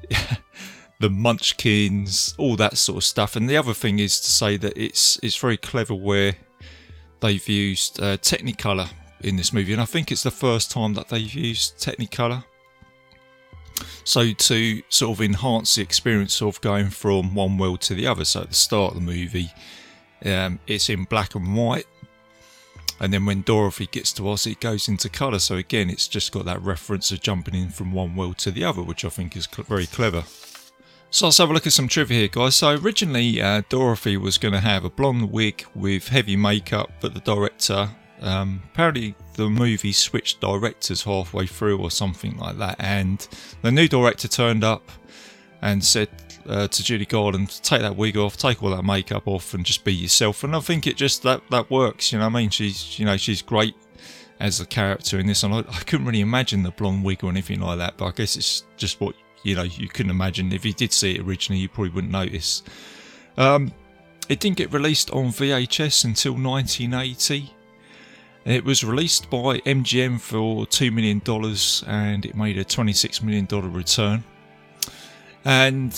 the 1.00 1.10
Munchkins, 1.10 2.34
all 2.38 2.56
that 2.56 2.76
sort 2.76 2.98
of 2.98 3.04
stuff. 3.04 3.34
And 3.34 3.48
the 3.48 3.56
other 3.56 3.74
thing 3.74 3.98
is 3.98 4.20
to 4.20 4.30
say 4.30 4.56
that 4.58 4.76
it's 4.76 5.18
it's 5.22 5.36
very 5.36 5.56
clever 5.56 5.94
where 5.94 6.36
they've 7.24 7.48
used 7.48 8.00
uh, 8.00 8.16
Technicolor 8.18 8.88
in 9.20 9.36
this 9.36 9.52
movie, 9.52 9.72
and 9.72 9.82
I 9.82 9.86
think 9.86 10.12
it's 10.12 10.22
the 10.22 10.30
first 10.30 10.70
time 10.70 10.94
that 10.94 11.08
they've 11.08 11.34
used 11.34 11.78
Technicolor 11.78 12.44
so 14.04 14.32
to 14.32 14.82
sort 14.90 15.16
of 15.16 15.24
enhance 15.24 15.74
the 15.74 15.82
experience 15.82 16.42
of 16.42 16.60
going 16.60 16.90
from 16.90 17.34
one 17.34 17.56
world 17.56 17.80
to 17.82 17.94
the 17.94 18.06
other. 18.06 18.24
So 18.24 18.42
at 18.42 18.50
the 18.50 18.54
start 18.54 18.94
of 18.94 19.00
the 19.00 19.04
movie, 19.04 19.50
um, 20.24 20.60
it's 20.66 20.90
in 20.90 21.04
black 21.04 21.34
and 21.34 21.56
white, 21.56 21.86
And 23.00 23.12
then 23.12 23.26
when 23.26 23.42
Dorothy 23.42 23.86
gets 23.86 24.12
to 24.14 24.28
Oz, 24.28 24.46
it 24.46 24.60
goes 24.60 24.88
into 24.88 25.08
colour. 25.08 25.38
So 25.38 25.56
again, 25.56 25.90
it's 25.90 26.06
just 26.06 26.32
got 26.32 26.44
that 26.44 26.62
reference 26.62 27.10
of 27.10 27.20
jumping 27.20 27.54
in 27.54 27.70
from 27.70 27.92
one 27.92 28.14
world 28.14 28.38
to 28.38 28.50
the 28.50 28.64
other, 28.64 28.82
which 28.82 29.04
I 29.04 29.08
think 29.08 29.36
is 29.36 29.48
cl- 29.50 29.64
very 29.64 29.86
clever. 29.86 30.24
So 31.14 31.26
let's 31.26 31.38
have 31.38 31.48
a 31.48 31.52
look 31.52 31.64
at 31.64 31.72
some 31.72 31.86
trivia 31.86 32.18
here, 32.18 32.28
guys. 32.28 32.56
So 32.56 32.70
originally, 32.70 33.40
uh, 33.40 33.62
Dorothy 33.68 34.16
was 34.16 34.36
going 34.36 34.52
to 34.52 34.58
have 34.58 34.84
a 34.84 34.90
blonde 34.90 35.30
wig 35.30 35.64
with 35.72 36.08
heavy 36.08 36.34
makeup, 36.34 36.90
but 37.00 37.14
the 37.14 37.20
director, 37.20 37.88
um, 38.20 38.60
apparently 38.72 39.14
the 39.34 39.48
movie 39.48 39.92
switched 39.92 40.40
directors 40.40 41.04
halfway 41.04 41.46
through 41.46 41.78
or 41.78 41.92
something 41.92 42.36
like 42.36 42.58
that, 42.58 42.74
and 42.80 43.28
the 43.62 43.70
new 43.70 43.86
director 43.86 44.26
turned 44.26 44.64
up 44.64 44.90
and 45.62 45.84
said 45.84 46.08
uh, 46.48 46.66
to 46.66 46.82
Judy 46.82 47.06
Garland, 47.06 47.60
"Take 47.62 47.82
that 47.82 47.94
wig 47.94 48.16
off, 48.16 48.36
take 48.36 48.60
all 48.60 48.70
that 48.70 48.84
makeup 48.84 49.28
off, 49.28 49.54
and 49.54 49.64
just 49.64 49.84
be 49.84 49.94
yourself." 49.94 50.42
And 50.42 50.56
I 50.56 50.58
think 50.58 50.88
it 50.88 50.96
just 50.96 51.22
that 51.22 51.42
that 51.52 51.70
works. 51.70 52.10
You 52.10 52.18
know, 52.18 52.26
I 52.26 52.28
mean, 52.28 52.50
she's 52.50 52.98
you 52.98 53.04
know 53.04 53.16
she's 53.16 53.40
great 53.40 53.76
as 54.40 54.58
a 54.58 54.66
character 54.66 55.20
in 55.20 55.28
this, 55.28 55.44
and 55.44 55.54
I, 55.54 55.58
I 55.58 55.80
couldn't 55.86 56.06
really 56.06 56.22
imagine 56.22 56.64
the 56.64 56.72
blonde 56.72 57.04
wig 57.04 57.22
or 57.22 57.30
anything 57.30 57.60
like 57.60 57.78
that. 57.78 57.98
But 57.98 58.06
I 58.06 58.10
guess 58.10 58.34
it's 58.34 58.64
just 58.76 59.00
what 59.00 59.14
you 59.44 59.54
know 59.54 59.62
you 59.62 59.88
couldn't 59.88 60.10
imagine. 60.10 60.52
If 60.52 60.64
you 60.64 60.72
did 60.72 60.92
see 60.92 61.14
it 61.14 61.20
originally, 61.20 61.60
you 61.60 61.68
probably 61.68 61.90
wouldn't 61.90 62.12
notice. 62.12 62.64
Um, 63.36 63.72
it 64.28 64.40
didn't 64.40 64.56
get 64.56 64.72
released 64.72 65.10
on 65.10 65.26
VHS 65.26 66.04
until 66.04 66.32
1980. 66.32 67.52
It 68.44 68.64
was 68.64 68.84
released 68.84 69.30
by 69.30 69.58
MGM 69.60 70.20
for 70.20 70.66
$2 70.66 70.92
million 70.92 71.22
and 71.86 72.26
it 72.26 72.34
made 72.34 72.58
a 72.58 72.64
$26 72.64 73.22
million 73.22 73.46
return. 73.72 74.22
And 75.44 75.92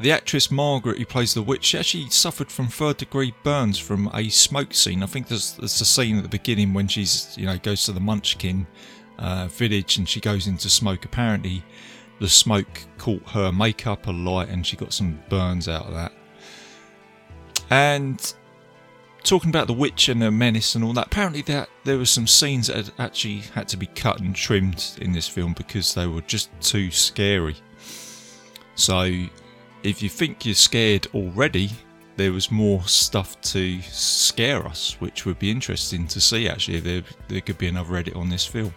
the 0.00 0.12
actress 0.12 0.50
Margaret, 0.50 0.98
who 0.98 1.04
plays 1.04 1.34
the 1.34 1.42
witch, 1.42 1.64
she 1.66 1.78
actually 1.78 2.10
suffered 2.10 2.50
from 2.50 2.68
third 2.68 2.96
degree 2.96 3.34
burns 3.42 3.78
from 3.78 4.10
a 4.14 4.28
smoke 4.30 4.72
scene. 4.74 5.02
I 5.02 5.06
think 5.06 5.28
there's, 5.28 5.52
there's 5.52 5.80
a 5.80 5.84
scene 5.84 6.16
at 6.16 6.22
the 6.22 6.28
beginning 6.30 6.72
when 6.72 6.88
she's, 6.88 7.36
you 7.36 7.46
know, 7.46 7.58
goes 7.58 7.84
to 7.84 7.92
the 7.92 8.00
Munchkin 8.00 8.66
uh, 9.18 9.48
village 9.48 9.98
and 9.98 10.08
she 10.08 10.20
goes 10.20 10.46
into 10.46 10.70
smoke. 10.70 11.04
Apparently, 11.04 11.62
the 12.20 12.28
smoke 12.28 12.80
caught 12.98 13.22
her 13.30 13.52
makeup 13.52 14.06
alight 14.06 14.48
and 14.48 14.66
she 14.66 14.76
got 14.76 14.92
some 14.92 15.20
burns 15.28 15.68
out 15.68 15.86
of 15.86 15.94
that. 15.94 16.12
And 17.70 18.34
talking 19.24 19.50
about 19.50 19.66
the 19.66 19.72
witch 19.72 20.08
and 20.08 20.22
the 20.22 20.30
menace 20.30 20.74
and 20.74 20.84
all 20.84 20.92
that, 20.92 21.06
apparently 21.06 21.42
that 21.42 21.68
there 21.84 21.98
were 21.98 22.04
some 22.04 22.26
scenes 22.26 22.68
that 22.68 22.76
had 22.76 22.92
actually 22.98 23.38
had 23.38 23.68
to 23.68 23.76
be 23.76 23.86
cut 23.86 24.20
and 24.20 24.34
trimmed 24.34 24.96
in 25.00 25.12
this 25.12 25.26
film 25.28 25.54
because 25.54 25.94
they 25.94 26.06
were 26.06 26.20
just 26.22 26.50
too 26.60 26.90
scary. 26.90 27.56
So 28.74 29.10
if 29.82 30.02
you 30.02 30.08
think 30.08 30.44
you're 30.44 30.54
scared 30.54 31.06
already, 31.14 31.70
there 32.16 32.32
was 32.32 32.50
more 32.50 32.82
stuff 32.82 33.40
to 33.40 33.80
scare 33.82 34.64
us, 34.66 34.96
which 35.00 35.26
would 35.26 35.38
be 35.38 35.50
interesting 35.50 36.06
to 36.08 36.20
see 36.20 36.48
actually. 36.48 36.80
There, 36.80 37.02
there 37.28 37.40
could 37.40 37.58
be 37.58 37.66
another 37.66 37.96
edit 37.96 38.14
on 38.14 38.28
this 38.28 38.46
film. 38.46 38.72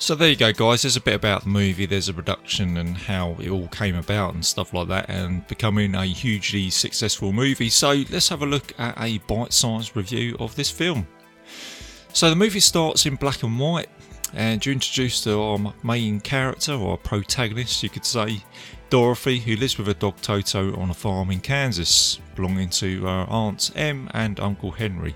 So 0.00 0.14
there 0.14 0.30
you 0.30 0.36
go, 0.36 0.50
guys. 0.50 0.80
There's 0.80 0.96
a 0.96 1.00
bit 1.00 1.14
about 1.14 1.44
the 1.44 1.50
movie. 1.50 1.84
There's 1.84 2.08
a 2.08 2.14
production 2.14 2.78
and 2.78 2.96
how 2.96 3.36
it 3.38 3.50
all 3.50 3.68
came 3.68 3.94
about 3.94 4.32
and 4.32 4.42
stuff 4.44 4.72
like 4.72 4.88
that, 4.88 5.10
and 5.10 5.46
becoming 5.46 5.94
a 5.94 6.06
hugely 6.06 6.70
successful 6.70 7.34
movie. 7.34 7.68
So 7.68 8.04
let's 8.10 8.30
have 8.30 8.40
a 8.40 8.46
look 8.46 8.72
at 8.80 8.98
a 8.98 9.18
bite-sized 9.18 9.94
review 9.94 10.36
of 10.40 10.56
this 10.56 10.70
film. 10.70 11.06
So 12.14 12.30
the 12.30 12.34
movie 12.34 12.60
starts 12.60 13.04
in 13.04 13.16
black 13.16 13.42
and 13.42 13.60
white, 13.60 13.90
and 14.32 14.64
you're 14.64 14.72
introduced 14.72 15.24
to 15.24 15.38
our 15.38 15.74
main 15.82 16.18
character 16.20 16.72
or 16.72 16.96
protagonist, 16.96 17.82
you 17.82 17.90
could 17.90 18.06
say, 18.06 18.42
Dorothy, 18.88 19.38
who 19.38 19.54
lives 19.54 19.76
with 19.76 19.86
her 19.86 19.94
dog 19.94 20.16
Toto 20.22 20.74
on 20.80 20.88
a 20.88 20.94
farm 20.94 21.30
in 21.30 21.40
Kansas, 21.40 22.18
belonging 22.34 22.70
to 22.70 23.02
her 23.02 23.26
aunts 23.28 23.70
Em 23.76 24.08
and 24.14 24.40
Uncle 24.40 24.70
Henry. 24.70 25.14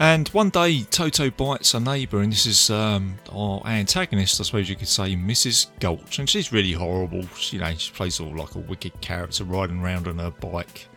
And 0.00 0.28
one 0.28 0.48
day, 0.48 0.82
Toto 0.84 1.28
bites 1.30 1.74
a 1.74 1.80
neighbour, 1.80 2.22
and 2.22 2.32
this 2.32 2.46
is 2.46 2.70
um, 2.70 3.16
our 3.30 3.60
antagonist, 3.66 4.40
I 4.40 4.44
suppose 4.44 4.70
you 4.70 4.74
could 4.74 4.88
say, 4.88 5.14
Mrs. 5.14 5.66
Gulch. 5.78 6.18
And 6.18 6.26
she's 6.26 6.50
really 6.50 6.72
horrible. 6.72 7.26
She, 7.36 7.56
you 7.56 7.62
know, 7.62 7.74
she 7.74 7.92
plays 7.92 8.18
all 8.18 8.34
like 8.34 8.54
a 8.54 8.60
wicked 8.60 8.98
character 9.02 9.44
riding 9.44 9.82
around 9.82 10.08
on 10.08 10.18
her 10.18 10.30
bike. 10.30 10.88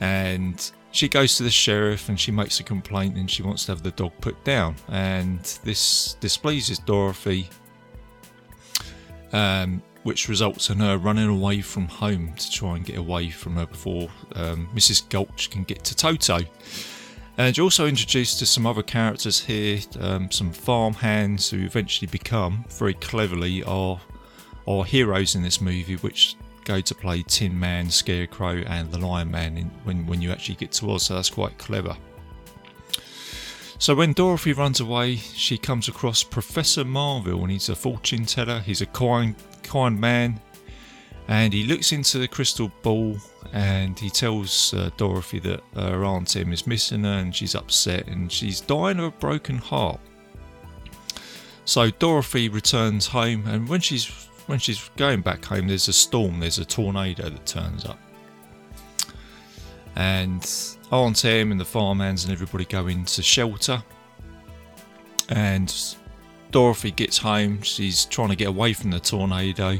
And 0.00 0.72
she 0.92 1.10
goes 1.10 1.36
to 1.36 1.42
the 1.42 1.50
sheriff 1.50 2.08
and 2.08 2.18
she 2.18 2.30
makes 2.30 2.58
a 2.58 2.62
complaint 2.62 3.18
and 3.18 3.30
she 3.30 3.42
wants 3.42 3.66
to 3.66 3.72
have 3.72 3.82
the 3.82 3.90
dog 3.90 4.12
put 4.22 4.42
down. 4.44 4.76
And 4.88 5.40
this 5.62 6.14
displeases 6.14 6.78
Dorothy, 6.78 7.50
um, 9.34 9.82
which 10.04 10.30
results 10.30 10.70
in 10.70 10.78
her 10.78 10.96
running 10.96 11.28
away 11.28 11.60
from 11.60 11.86
home 11.86 12.32
to 12.32 12.50
try 12.50 12.76
and 12.76 12.84
get 12.86 12.96
away 12.96 13.28
from 13.28 13.56
her 13.56 13.66
before 13.66 14.08
um, 14.36 14.70
Mrs. 14.74 15.06
Gulch 15.10 15.50
can 15.50 15.64
get 15.64 15.84
to 15.84 15.94
Toto. 15.94 16.38
And 17.42 17.56
you're 17.56 17.64
also 17.64 17.88
introduced 17.88 18.38
to 18.38 18.46
some 18.46 18.68
other 18.68 18.84
characters 18.84 19.40
here, 19.40 19.80
um, 19.98 20.30
some 20.30 20.52
farm 20.52 20.94
hands 20.94 21.50
who 21.50 21.58
eventually 21.58 22.06
become, 22.06 22.64
very 22.68 22.94
cleverly, 22.94 23.64
our, 23.64 24.00
our 24.68 24.84
heroes 24.84 25.34
in 25.34 25.42
this 25.42 25.60
movie, 25.60 25.96
which 25.96 26.36
go 26.64 26.80
to 26.80 26.94
play 26.94 27.24
Tin 27.26 27.58
Man, 27.58 27.90
Scarecrow, 27.90 28.62
and 28.68 28.92
the 28.92 28.98
Lion 28.98 29.32
Man 29.32 29.58
in, 29.58 29.70
when, 29.82 30.06
when 30.06 30.22
you 30.22 30.30
actually 30.30 30.54
get 30.54 30.70
to 30.70 30.98
so 31.00 31.14
that's 31.14 31.30
quite 31.30 31.58
clever. 31.58 31.96
So 33.80 33.96
when 33.96 34.12
Dorothy 34.12 34.52
runs 34.52 34.78
away, 34.78 35.16
she 35.16 35.58
comes 35.58 35.88
across 35.88 36.22
Professor 36.22 36.84
Marvel, 36.84 37.42
and 37.42 37.50
he's 37.50 37.68
a 37.68 37.74
fortune 37.74 38.24
teller, 38.24 38.60
he's 38.60 38.82
a 38.82 38.86
kind, 38.86 39.34
kind 39.64 39.98
man, 39.98 40.40
and 41.28 41.52
he 41.52 41.64
looks 41.64 41.92
into 41.92 42.18
the 42.18 42.28
crystal 42.28 42.70
ball 42.82 43.16
and 43.52 43.98
he 43.98 44.10
tells 44.10 44.74
uh, 44.74 44.90
Dorothy 44.96 45.38
that 45.40 45.62
her 45.74 46.04
aunt 46.04 46.34
Em 46.36 46.52
is 46.52 46.66
missing 46.66 47.04
her 47.04 47.10
and 47.10 47.34
she's 47.34 47.54
upset 47.54 48.06
and 48.08 48.30
she's 48.30 48.60
dying 48.60 48.98
of 48.98 49.04
a 49.04 49.10
broken 49.10 49.58
heart. 49.58 50.00
So 51.64 51.90
Dorothy 51.90 52.48
returns 52.48 53.06
home 53.06 53.46
and 53.46 53.68
when 53.68 53.80
she's 53.80 54.28
when 54.46 54.58
she's 54.58 54.90
going 54.96 55.20
back 55.20 55.44
home 55.44 55.68
there's 55.68 55.88
a 55.88 55.92
storm, 55.92 56.40
there's 56.40 56.58
a 56.58 56.64
tornado 56.64 57.28
that 57.28 57.46
turns 57.46 57.84
up. 57.84 57.98
And 59.94 60.48
Aunt 60.90 61.24
Em 61.24 61.52
and 61.52 61.60
the 61.60 61.64
farmhands 61.64 62.24
and 62.24 62.32
everybody 62.32 62.64
go 62.64 62.86
into 62.86 63.22
shelter. 63.22 63.82
And 65.28 65.72
Dorothy 66.50 66.90
gets 66.90 67.16
home, 67.16 67.62
she's 67.62 68.06
trying 68.06 68.28
to 68.30 68.36
get 68.36 68.48
away 68.48 68.72
from 68.72 68.90
the 68.90 69.00
tornado 69.00 69.78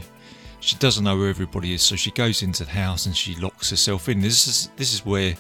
she 0.63 0.77
doesn't 0.77 1.03
know 1.03 1.19
where 1.19 1.29
everybody 1.29 1.75
is, 1.75 1.83
so 1.83 1.97
she 1.97 2.13
goes 2.13 2.43
into 2.43 2.65
the 2.65 2.71
house 2.71 3.07
and 3.07 3.17
she 3.17 3.35
locks 3.35 3.71
herself 3.71 4.09
in. 4.09 4.21
This 4.21 4.47
is 4.47 4.71
this 4.77 4.95
is 4.95 5.05
where 5.05 5.35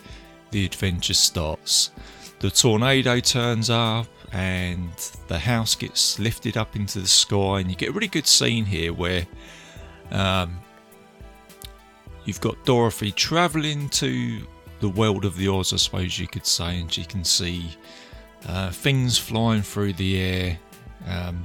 the 0.50 0.66
adventure 0.66 1.14
starts. 1.14 1.92
The 2.40 2.50
tornado 2.50 3.20
turns 3.20 3.70
up 3.70 4.08
and 4.32 4.90
the 5.28 5.38
house 5.38 5.76
gets 5.76 6.18
lifted 6.18 6.56
up 6.56 6.74
into 6.74 6.98
the 6.98 7.06
sky, 7.06 7.60
and 7.60 7.70
you 7.70 7.76
get 7.76 7.90
a 7.90 7.92
really 7.92 8.08
good 8.08 8.26
scene 8.26 8.64
here 8.64 8.92
where 8.92 9.24
um, 10.10 10.58
you've 12.24 12.40
got 12.40 12.64
Dorothy 12.64 13.12
travelling 13.12 13.88
to 13.90 14.40
the 14.80 14.88
world 14.88 15.24
of 15.24 15.36
the 15.36 15.46
Oz, 15.46 15.72
I 15.72 15.76
suppose 15.76 16.18
you 16.18 16.26
could 16.26 16.46
say, 16.46 16.80
and 16.80 16.92
she 16.92 17.04
can 17.04 17.22
see 17.22 17.76
uh, 18.48 18.72
things 18.72 19.18
flying 19.18 19.62
through 19.62 19.92
the 19.92 20.18
air. 20.18 20.58
Um, 21.06 21.44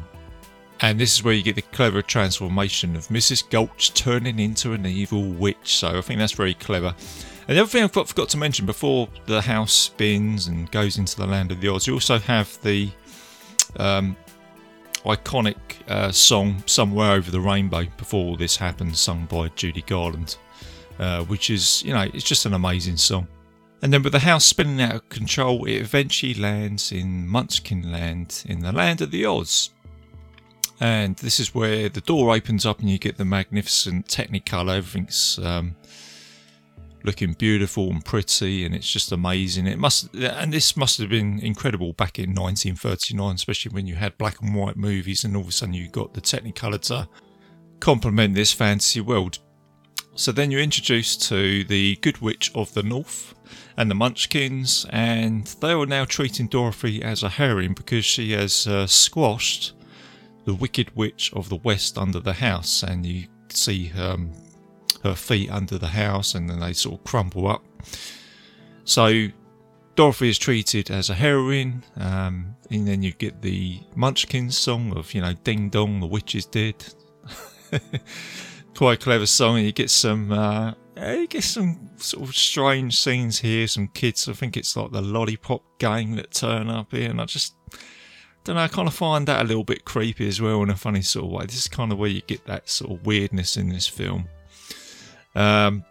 and 0.81 0.99
this 0.99 1.15
is 1.15 1.23
where 1.23 1.33
you 1.33 1.43
get 1.43 1.55
the 1.55 1.61
clever 1.61 2.01
transformation 2.01 2.95
of 2.95 3.07
Mrs. 3.07 3.49
Gulch 3.49 3.93
turning 3.93 4.39
into 4.39 4.73
an 4.73 4.85
evil 4.85 5.23
witch. 5.23 5.77
So 5.77 5.97
I 5.97 6.01
think 6.01 6.19
that's 6.19 6.33
very 6.33 6.53
clever. 6.53 6.93
And 7.47 7.57
the 7.57 7.61
other 7.61 7.69
thing 7.69 7.83
I 7.83 7.87
forgot 7.87 8.29
to 8.29 8.37
mention 8.37 8.65
before 8.65 9.07
the 9.25 9.41
house 9.41 9.71
spins 9.71 10.47
and 10.47 10.69
goes 10.71 10.97
into 10.97 11.15
the 11.15 11.25
land 11.25 11.51
of 11.51 11.61
the 11.61 11.69
odds, 11.69 11.87
you 11.87 11.93
also 11.93 12.19
have 12.19 12.61
the 12.61 12.89
um, 13.77 14.15
iconic 15.05 15.55
uh, 15.87 16.11
song 16.11 16.61
"Somewhere 16.65 17.13
Over 17.13 17.31
the 17.31 17.39
Rainbow" 17.39 17.85
before 17.97 18.25
all 18.25 18.35
this 18.35 18.57
happens, 18.57 18.99
sung 18.99 19.25
by 19.25 19.47
Judy 19.55 19.81
Garland, 19.81 20.37
uh, 20.99 21.23
which 21.23 21.49
is 21.49 21.83
you 21.83 21.93
know 21.93 22.07
it's 22.13 22.25
just 22.25 22.45
an 22.45 22.53
amazing 22.53 22.97
song. 22.97 23.27
And 23.81 23.93
then 23.93 24.03
with 24.03 24.13
the 24.13 24.19
house 24.19 24.43
spinning 24.43 24.81
out 24.81 24.95
of 24.95 25.09
control, 25.09 25.65
it 25.65 25.75
eventually 25.75 26.33
lands 26.33 26.91
in 26.91 27.27
Munchkin 27.27 27.91
Land, 27.91 28.43
in 28.47 28.59
the 28.59 28.71
land 28.71 29.01
of 29.01 29.11
the 29.11 29.25
Oz. 29.25 29.69
And 30.79 31.15
this 31.17 31.39
is 31.39 31.55
where 31.55 31.89
the 31.89 32.01
door 32.01 32.33
opens 32.33 32.65
up 32.65 32.79
and 32.79 32.89
you 32.89 32.99
get 32.99 33.17
the 33.17 33.25
magnificent 33.25 34.07
Technicolor. 34.07 34.77
Everything's 34.77 35.39
um, 35.39 35.75
looking 37.03 37.33
beautiful 37.33 37.89
and 37.89 38.05
pretty, 38.05 38.65
and 38.65 38.75
it's 38.75 38.91
just 38.91 39.11
amazing. 39.11 39.65
It 39.65 39.79
must, 39.79 40.13
and 40.13 40.53
this 40.53 40.77
must 40.77 40.99
have 40.99 41.09
been 41.09 41.39
incredible 41.39 41.93
back 41.93 42.19
in 42.19 42.35
1939, 42.35 43.35
especially 43.35 43.71
when 43.73 43.87
you 43.87 43.95
had 43.95 44.17
black 44.17 44.41
and 44.41 44.53
white 44.53 44.77
movies, 44.77 45.23
and 45.23 45.35
all 45.35 45.41
of 45.41 45.47
a 45.47 45.51
sudden 45.51 45.73
you 45.73 45.89
got 45.89 46.13
the 46.13 46.21
Technicolor 46.21 46.81
to 46.81 47.07
complement 47.79 48.35
this 48.35 48.53
fantasy 48.53 49.01
world. 49.01 49.39
So 50.15 50.31
then 50.31 50.49
you're 50.49 50.61
introduced 50.61 51.21
to 51.29 51.63
the 51.63 51.95
Good 51.97 52.19
Witch 52.19 52.51
of 52.55 52.73
the 52.73 52.83
North 52.83 53.35
and 53.77 53.89
the 53.89 53.95
Munchkins, 53.95 54.85
and 54.89 55.45
they 55.61 55.71
are 55.71 55.85
now 55.85 56.05
treating 56.05 56.47
Dorothy 56.47 57.03
as 57.03 57.23
a 57.23 57.29
heroine 57.29 57.73
because 57.73 58.03
she 58.03 58.31
has 58.31 58.67
uh, 58.67 58.87
squashed 58.87 59.73
the 60.47 60.55
Wicked 60.55 60.95
Witch 60.95 61.33
of 61.33 61.49
the 61.49 61.57
West 61.57 61.97
under 61.97 62.21
the 62.21 62.31
house, 62.31 62.81
and 62.81 63.05
you 63.05 63.27
see 63.49 63.91
um, 63.99 64.31
her 65.03 65.13
feet 65.13 65.51
under 65.51 65.77
the 65.77 65.87
house, 65.87 66.35
and 66.35 66.49
then 66.49 66.61
they 66.61 66.71
sort 66.71 66.95
of 66.95 67.03
crumple 67.03 67.49
up. 67.49 67.65
So 68.85 69.27
Dorothy 69.95 70.29
is 70.29 70.37
treated 70.37 70.89
as 70.89 71.09
a 71.09 71.15
heroine, 71.15 71.83
um, 71.97 72.55
and 72.71 72.87
then 72.87 73.03
you 73.03 73.11
get 73.11 73.41
the 73.41 73.81
Munchkins 73.93 74.57
song 74.57 74.95
of, 74.95 75.13
you 75.13 75.19
know, 75.19 75.33
Ding 75.43 75.69
Dong, 75.69 75.99
the 75.99 76.07
witch 76.07 76.33
is 76.33 76.45
dead. 76.45 76.81
Quite 78.73 79.01
clever 79.01 79.25
song, 79.25 79.57
and 79.57 79.65
you 79.65 79.73
get 79.73 79.89
some, 79.89 80.31
uh, 80.31 80.71
you 80.95 81.27
get 81.27 81.43
some 81.43 81.89
sort 81.97 82.29
of 82.29 82.33
strange 82.33 82.97
scenes 82.97 83.39
here. 83.39 83.67
Some 83.67 83.89
kids, 83.89 84.29
I 84.29 84.33
think 84.33 84.55
it's 84.55 84.77
like 84.77 84.91
the 84.91 85.01
Lollipop 85.01 85.77
Gang 85.77 86.15
that 86.15 86.31
turn 86.31 86.69
up 86.69 86.93
here, 86.93 87.09
and 87.09 87.19
I 87.19 87.25
just 87.25 87.56
don't 88.47 88.55
know. 88.55 88.61
I 88.61 88.67
kind 88.69 88.87
of 88.87 88.93
find 88.93 89.27
that 89.27 89.41
a 89.41 89.47
little 89.47 89.65
bit 89.65 89.83
creepy 89.83 90.27
as 90.27 90.41
well 90.41 90.63
in 90.63 90.69
a 90.69 90.75
funny 90.75 91.01
sort 91.01 91.25
of 91.25 91.31
way. 91.31 91.45
This 91.45 91.57
is 91.57 91.67
kind 91.67 91.91
of 91.91 91.97
where 91.97 92.09
you 92.09 92.21
get 92.21 92.45
that 92.45 92.69
sort 92.69 92.91
of 92.91 93.05
weirdness 93.05 93.57
in 93.57 93.69
this 93.69 93.87
film. 93.87 94.27
Um, 95.35 95.83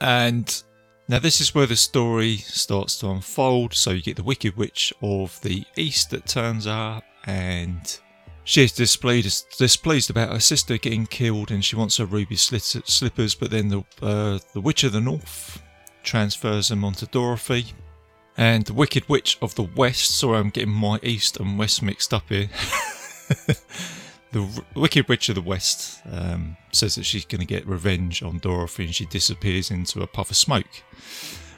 and 0.00 0.62
now, 1.08 1.18
this 1.18 1.40
is 1.40 1.54
where 1.54 1.66
the 1.66 1.76
story 1.76 2.36
starts 2.36 2.98
to 2.98 3.08
unfold. 3.08 3.72
So, 3.74 3.90
you 3.90 4.02
get 4.02 4.16
the 4.16 4.22
Wicked 4.22 4.56
Witch 4.56 4.92
of 5.02 5.40
the 5.40 5.64
East 5.76 6.10
that 6.10 6.26
turns 6.26 6.66
up, 6.66 7.04
and 7.24 7.98
she's 8.44 8.72
displeased, 8.72 9.46
displeased 9.58 10.10
about 10.10 10.30
her 10.30 10.40
sister 10.40 10.76
getting 10.76 11.06
killed, 11.06 11.50
and 11.50 11.64
she 11.64 11.76
wants 11.76 11.96
her 11.96 12.04
ruby 12.04 12.36
slippers. 12.36 13.34
But 13.34 13.50
then 13.50 13.68
the 13.68 13.84
uh, 14.02 14.38
the 14.52 14.60
Witch 14.60 14.84
of 14.84 14.92
the 14.92 15.00
North 15.00 15.62
transfers 16.02 16.68
them 16.68 16.84
onto 16.84 17.06
Dorothy, 17.06 17.72
and 18.36 18.64
the 18.64 18.74
Wicked 18.74 19.08
Witch 19.08 19.38
of 19.40 19.54
the 19.54 19.62
West. 19.62 20.18
Sorry, 20.18 20.38
I'm 20.38 20.50
getting 20.50 20.72
my 20.72 20.98
East 21.02 21.38
and 21.38 21.58
West 21.58 21.82
mixed 21.82 22.12
up 22.12 22.28
here. 22.28 22.48
the 24.32 24.64
Wicked 24.74 25.08
Witch 25.08 25.28
of 25.28 25.36
the 25.36 25.40
West 25.40 26.00
um, 26.10 26.56
says 26.72 26.96
that 26.96 27.04
she's 27.04 27.24
going 27.24 27.40
to 27.40 27.46
get 27.46 27.66
revenge 27.66 28.22
on 28.22 28.38
Dorothy 28.38 28.86
and 28.86 28.94
she 28.94 29.06
disappears 29.06 29.70
into 29.70 30.02
a 30.02 30.06
puff 30.06 30.30
of 30.30 30.36
smoke. 30.36 30.82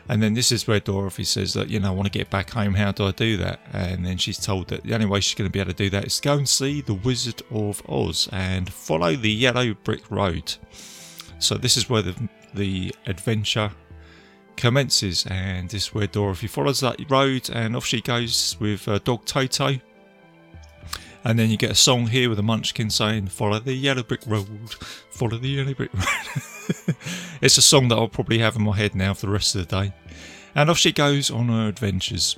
And 0.09 0.23
then 0.23 0.35
this 0.35 0.53
is 0.53 0.69
where 0.69 0.79
Dorothy 0.79 1.25
says 1.25 1.55
that, 1.55 1.69
you 1.69 1.81
know, 1.81 1.89
I 1.89 1.91
want 1.91 2.07
to 2.07 2.17
get 2.17 2.31
back 2.31 2.51
home. 2.51 2.75
How 2.75 2.93
do 2.93 3.07
I 3.07 3.11
do 3.11 3.37
that? 3.39 3.59
And 3.73 4.07
then 4.07 4.19
she's 4.19 4.39
told 4.39 4.69
that 4.69 4.85
the 4.85 4.95
only 4.95 5.07
way 5.07 5.21
she's 5.21 5.35
going 5.35 5.49
to 5.49 5.53
be 5.53 5.59
able 5.59 5.73
to 5.73 5.77
do 5.77 5.91
that 5.91 6.05
is 6.05 6.21
to 6.21 6.23
go 6.23 6.35
and 6.35 6.49
see 6.49 6.81
the 6.81 6.95
Wizard 6.95 7.43
of 7.51 7.83
Oz 7.89 8.29
and 8.31 8.73
follow 8.73 9.17
the 9.17 9.31
yellow 9.31 9.75
brick 9.75 10.09
road. 10.11 10.55
So 11.41 11.57
this 11.57 11.77
is 11.77 11.91
where 11.91 12.03
the, 12.03 12.29
the 12.55 12.95
adventure 13.07 13.73
commences. 14.57 15.27
And 15.27 15.69
this 15.69 15.89
is 15.89 15.95
where 15.95 16.07
Dorothy 16.07 16.47
follows 16.47 16.81
that 16.81 17.11
road 17.11 17.51
and 17.51 17.77
off 17.77 17.87
she 17.87 18.01
goes 18.01 18.57
with 18.61 18.89
uh, 18.89 18.99
dog 18.99 19.25
Toto 19.25 19.81
and 21.27 21.37
then 21.37 21.51
you 21.51 21.57
get 21.57 21.73
a 21.73 21.75
song 21.75 22.07
here 22.07 22.29
with 22.29 22.39
a 22.39 22.43
munchkin 22.45 22.89
saying, 22.89 23.27
Follow 23.27 23.59
the 23.59 23.75
yellow 23.75 24.05
brick 24.05 24.21
road, 24.29 24.47
follow 25.11 25.37
the 25.37 25.49
yellow 25.49 25.75
brick 25.75 25.93
road. 25.93 26.05
it's 27.41 27.59
a 27.59 27.63
song 27.63 27.89
that 27.89 27.97
I'll 27.97 28.07
probably 28.07 28.39
have 28.39 28.55
in 28.55 28.63
my 28.63 28.77
head 28.77 28.95
now 28.95 29.13
for 29.13 29.27
the 29.27 29.33
rest 29.33 29.57
of 29.57 29.67
the 29.67 29.83
day. 29.83 29.93
And 30.55 30.71
off 30.71 30.79
she 30.79 30.93
goes 30.93 31.29
on 31.29 31.49
her 31.49 31.67
adventures. 31.67 32.37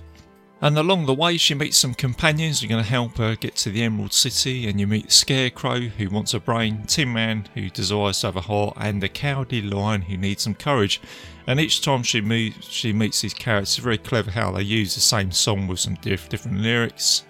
And 0.61 0.77
along 0.77 1.07
the 1.07 1.15
way, 1.15 1.37
she 1.37 1.55
meets 1.55 1.77
some 1.77 1.95
companions 1.95 2.61
who 2.61 2.67
are 2.67 2.71
going 2.71 2.83
to 2.83 2.91
help 2.91 3.19
her 3.19 3.37
get 3.37 3.55
to 3.57 3.71
the 3.71 3.85
Emerald 3.85 4.13
City. 4.13 4.69
And 4.69 4.81
you 4.81 4.89
meet 4.89 5.13
Scarecrow, 5.13 5.81
who 5.81 6.11
wants 6.11 6.35
a 6.35 6.41
brain, 6.41 6.83
Tin 6.87 7.13
Man, 7.13 7.49
who 7.55 7.71
desires 7.71 8.21
to 8.21 8.29
have 8.29 8.37
a 8.37 8.41
heart, 8.41 8.75
and 8.77 9.01
the 9.01 9.09
Cowardly 9.09 9.63
Lion, 9.63 10.03
who 10.03 10.17
needs 10.17 10.43
some 10.43 10.57
courage. 10.57 11.01
And 11.47 11.61
each 11.61 11.81
time 11.81 12.03
she 12.03 12.21
meets, 12.21 12.69
she 12.69 12.93
meets 12.93 13.21
these 13.21 13.35
characters, 13.35 13.77
it's 13.77 13.85
very 13.85 13.99
clever 13.99 14.33
how 14.33 14.51
they 14.51 14.63
use 14.63 14.95
the 14.95 15.01
same 15.01 15.31
song 15.31 15.69
with 15.69 15.79
some 15.79 15.95
diff- 15.95 16.29
different 16.29 16.59
lyrics. 16.59 17.23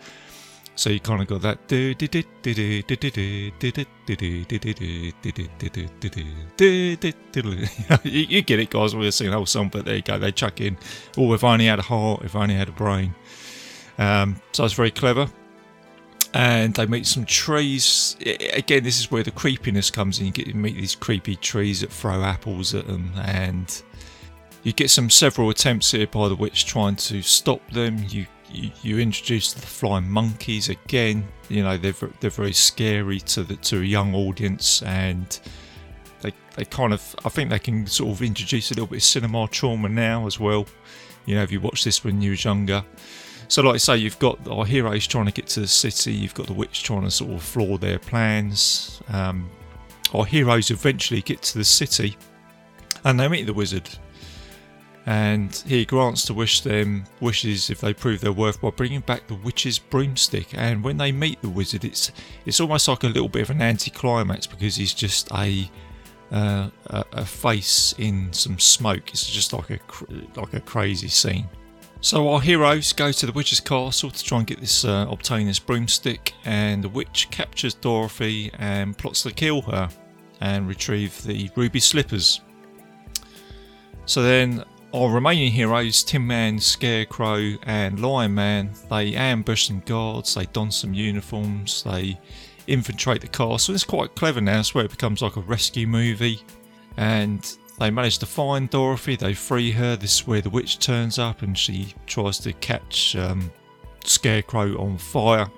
So 0.79 0.90
you 0.90 1.00
kind 1.00 1.20
of 1.20 1.26
got 1.26 1.42
that. 1.42 1.59
you, 8.05 8.42
get 8.42 8.61
it, 8.61 8.70
guys. 8.70 8.94
We're 8.94 9.11
singing 9.11 9.33
the 9.33 9.38
whole 9.38 9.46
song, 9.46 9.70
but 9.70 9.85
there 9.85 9.96
you 9.96 10.02
go. 10.02 10.18
They 10.18 10.31
chuck 10.31 10.61
in, 10.61 10.79
oh, 11.16 11.33
if 11.35 11.42
I 11.42 11.55
only 11.55 11.66
had 11.66 11.81
a 11.81 11.83
heart, 11.83 12.22
if 12.22 12.37
I 12.37 12.42
only 12.42 12.55
had 12.55 12.68
a 12.68 12.72
brain. 12.72 13.16
Um, 13.98 14.40
so 14.52 14.64
it's 14.64 14.74
very 14.74 14.90
clever. 14.90 15.28
And 16.34 16.74
they 16.74 16.87
meet 16.87 17.06
some 17.06 17.24
trees. 17.24 18.16
Again, 18.52 18.84
this 18.84 19.00
is 19.00 19.11
where 19.11 19.22
the 19.22 19.30
creepiness 19.30 19.90
comes 19.90 20.20
in. 20.20 20.26
You 20.26 20.32
get 20.32 20.46
to 20.46 20.54
meet 20.54 20.76
these 20.76 20.94
creepy 20.94 21.37
trees 21.37 21.80
that 21.80 21.90
throw 21.90 22.22
apples 22.22 22.74
at 22.74 22.87
them, 22.87 23.12
and 23.16 23.82
you 24.62 24.72
get 24.72 24.90
some 24.90 25.08
several 25.08 25.48
attempts 25.48 25.90
here 25.90 26.06
by 26.06 26.28
the 26.28 26.37
witch 26.37 26.66
trying 26.66 26.96
to 26.96 27.22
stop 27.22 27.66
them. 27.70 28.04
You 28.08 28.26
you, 28.50 28.70
you 28.82 28.98
introduce 28.98 29.52
the 29.52 29.66
flying 29.66 30.08
monkeys 30.08 30.68
again. 30.68 31.26
You 31.48 31.62
know 31.62 31.76
they're 31.76 31.94
they're 32.20 32.30
very 32.30 32.52
scary 32.52 33.20
to 33.20 33.42
the 33.42 33.56
to 33.56 33.80
a 33.80 33.84
young 33.84 34.14
audience, 34.14 34.82
and 34.82 35.40
they 36.20 36.32
they 36.56 36.64
kind 36.66 36.92
of 36.92 37.16
I 37.24 37.30
think 37.30 37.50
they 37.50 37.58
can 37.58 37.87
sort 37.87 38.11
of 38.11 38.22
introduce 38.22 38.70
a 38.70 38.74
little 38.74 38.87
bit 38.87 38.96
of 38.96 39.02
cinema 39.02 39.48
trauma 39.48 39.88
now 39.88 40.26
as 40.26 40.38
well. 40.38 40.66
You 41.24 41.37
know 41.37 41.42
if 41.42 41.50
you 41.50 41.61
watch 41.61 41.84
this 41.84 42.04
when 42.04 42.20
you 42.20 42.30
was 42.30 42.44
younger. 42.44 42.84
So 43.48 43.62
like 43.62 43.74
I 43.74 43.78
say, 43.78 43.96
you've 43.96 44.18
got 44.18 44.46
our 44.48 44.64
heroes 44.64 45.06
trying 45.06 45.26
to 45.26 45.32
get 45.32 45.46
to 45.48 45.61
the 45.61 45.68
city. 45.68 46.12
You've 46.12 46.34
got 46.34 46.46
the 46.46 46.52
witch 46.52 46.82
trying 46.82 47.02
to 47.02 47.11
sort 47.11 47.32
of 47.32 47.42
floor 47.42 47.78
their 47.78 47.98
plans. 47.98 49.02
Um, 49.08 49.50
our 50.14 50.24
heroes 50.24 50.70
eventually 50.70 51.22
get 51.22 51.42
to 51.42 51.58
the 51.58 51.64
city, 51.64 52.16
and 53.04 53.18
they 53.18 53.28
meet 53.28 53.46
the 53.46 53.54
wizard 53.54 53.88
and 55.08 55.64
he 55.66 55.87
grants 55.87 56.26
to 56.26 56.34
wish 56.34 56.61
them 56.61 57.02
wishes 57.20 57.70
if 57.70 57.80
they 57.80 57.94
prove 57.94 58.20
their 58.20 58.30
worth 58.30 58.61
by 58.61 58.68
bringing 58.68 59.00
back 59.00 59.26
the 59.26 59.34
witch's 59.37 59.78
broomstick. 59.78 60.48
And 60.52 60.84
when 60.84 60.98
they 60.98 61.12
meet 61.12 61.40
the 61.40 61.48
wizard, 61.48 61.87
it's 61.87 62.12
it's 62.44 62.61
almost 62.61 62.88
like 62.88 63.04
a 63.04 63.06
little 63.06 63.28
bit 63.30 63.40
of 63.40 63.48
an 63.48 63.62
anticlimax 63.62 64.46
because 64.46 64.76
he's 64.76 64.92
just 64.92 65.32
a 65.32 65.70
uh, 66.30 66.68
a, 66.88 67.04
a, 67.12 67.24
face 67.24 67.94
in 67.96 68.30
some 68.34 68.58
smoke. 68.58 69.08
It's 69.08 69.26
just 69.26 69.54
like 69.54 69.70
a 69.70 69.78
like 70.38 70.52
a 70.52 70.61
crazy 70.61 71.08
scene. 71.08 71.48
So 72.00 72.28
our 72.28 72.40
heroes 72.40 72.92
go 72.92 73.11
to 73.11 73.26
the 73.26 73.32
witch's 73.32 73.61
castle 73.61 74.11
to 74.11 74.24
try 74.24 74.38
and 74.38 74.46
get 74.46 74.61
this 74.61 74.84
uh, 74.84 75.06
obtain 75.11 75.46
this 75.46 75.58
broomstick, 75.58 76.32
and 76.44 76.82
the 76.82 76.88
witch 76.88 77.28
captures 77.30 77.74
Dorothy 77.74 78.50
and 78.58 78.96
plots 78.96 79.24
to 79.24 79.32
kill 79.32 79.62
her 79.62 79.90
and 80.40 80.68
retrieve 80.68 81.20
the 81.24 81.50
ruby 81.56 81.80
slippers. 81.80 82.40
So 84.06 84.22
then 84.22 84.64
our 84.94 85.11
remaining 85.11 85.50
heroes, 85.52 86.02
Tin 86.04 86.26
Man, 86.26 86.58
Scarecrow, 86.58 87.54
and 87.64 88.00
Lion 88.00 88.32
Man, 88.32 88.70
they 88.88 89.14
ambush 89.14 89.66
some 89.66 89.80
guards, 89.80 90.34
they 90.34 90.46
don 90.46 90.70
some 90.70 90.94
uniforms, 90.94 91.82
they 91.82 92.18
infiltrate 92.68 93.20
the 93.20 93.28
castle. 93.28 93.74
It's 93.74 93.84
quite 93.84 94.14
clever 94.14 94.40
now, 94.40 94.61
it's 94.61 94.74
where 94.74 94.84
it 94.84 94.92
becomes 94.92 95.20
like 95.20 95.37
a 95.37 95.40
rescue 95.40 95.87
movie. 95.87 96.40
And 96.96 97.58
they 97.78 97.90
manage 97.90 98.18
to 98.18 98.26
find 98.26 98.68
Dorothy, 98.68 99.16
they 99.16 99.34
free 99.34 99.70
her. 99.72 99.96
This 99.96 100.20
is 100.20 100.26
where 100.26 100.40
the 100.40 100.50
witch 100.50 100.78
turns 100.78 101.18
up 101.18 101.42
and 101.42 101.56
she 101.56 101.94
tries 102.06 102.38
to 102.40 102.52
catch 102.54 103.14
um, 103.16 103.50
Scarecrow 104.04 104.80
on 104.80 104.98
fire. 104.98 105.48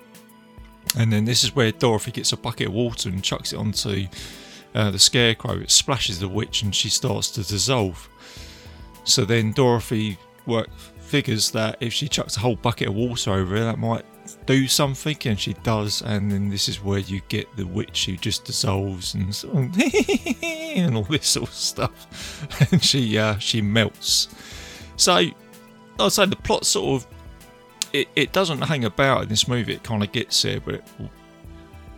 And 0.97 1.11
then 1.11 1.25
this 1.25 1.43
is 1.43 1.55
where 1.55 1.71
Dorothy 1.71 2.11
gets 2.11 2.31
a 2.31 2.37
bucket 2.37 2.67
of 2.67 2.73
water 2.73 3.09
and 3.09 3.23
chucks 3.23 3.53
it 3.53 3.57
onto 3.57 4.07
uh, 4.75 4.91
the 4.91 4.99
Scarecrow. 4.99 5.59
It 5.59 5.71
splashes 5.71 6.19
the 6.19 6.27
witch 6.27 6.61
and 6.61 6.75
she 6.75 6.89
starts 6.89 7.31
to 7.31 7.43
dissolve. 7.43 8.07
So 9.03 9.25
then 9.25 9.51
Dorothy 9.53 10.17
work, 10.45 10.69
figures 10.99 11.51
that 11.51 11.77
if 11.79 11.91
she 11.91 12.07
chucks 12.07 12.37
a 12.37 12.39
whole 12.39 12.55
bucket 12.55 12.87
of 12.87 12.95
water 12.95 13.33
over 13.33 13.55
it, 13.55 13.61
that 13.61 13.79
might 13.79 14.05
do 14.45 14.67
something, 14.67 15.17
and 15.25 15.39
she 15.39 15.53
does. 15.63 16.01
And 16.01 16.31
then 16.31 16.49
this 16.49 16.67
is 16.67 16.83
where 16.83 16.99
you 16.99 17.21
get 17.29 17.53
the 17.55 17.65
witch 17.65 18.05
who 18.05 18.17
just 18.17 18.45
dissolves 18.45 19.13
and 19.13 19.33
sort 19.33 19.55
of 19.55 19.81
and 20.43 20.97
all 20.97 21.03
this 21.03 21.27
sort 21.27 21.49
of 21.49 21.55
stuff, 21.55 22.71
and 22.71 22.83
she 22.83 23.17
uh, 23.17 23.37
she 23.37 23.61
melts. 23.61 24.27
So 24.97 25.13
I'd 25.13 26.11
say 26.11 26.25
the 26.25 26.35
plot 26.35 26.65
sort 26.65 27.01
of 27.01 27.07
it, 27.93 28.07
it 28.15 28.31
doesn't 28.31 28.61
hang 28.61 28.85
about 28.85 29.23
in 29.23 29.29
this 29.29 29.47
movie. 29.47 29.73
It 29.73 29.83
kind 29.83 30.03
of 30.03 30.11
gets 30.11 30.41
there, 30.41 30.59
but 30.59 30.75
it 30.75 30.83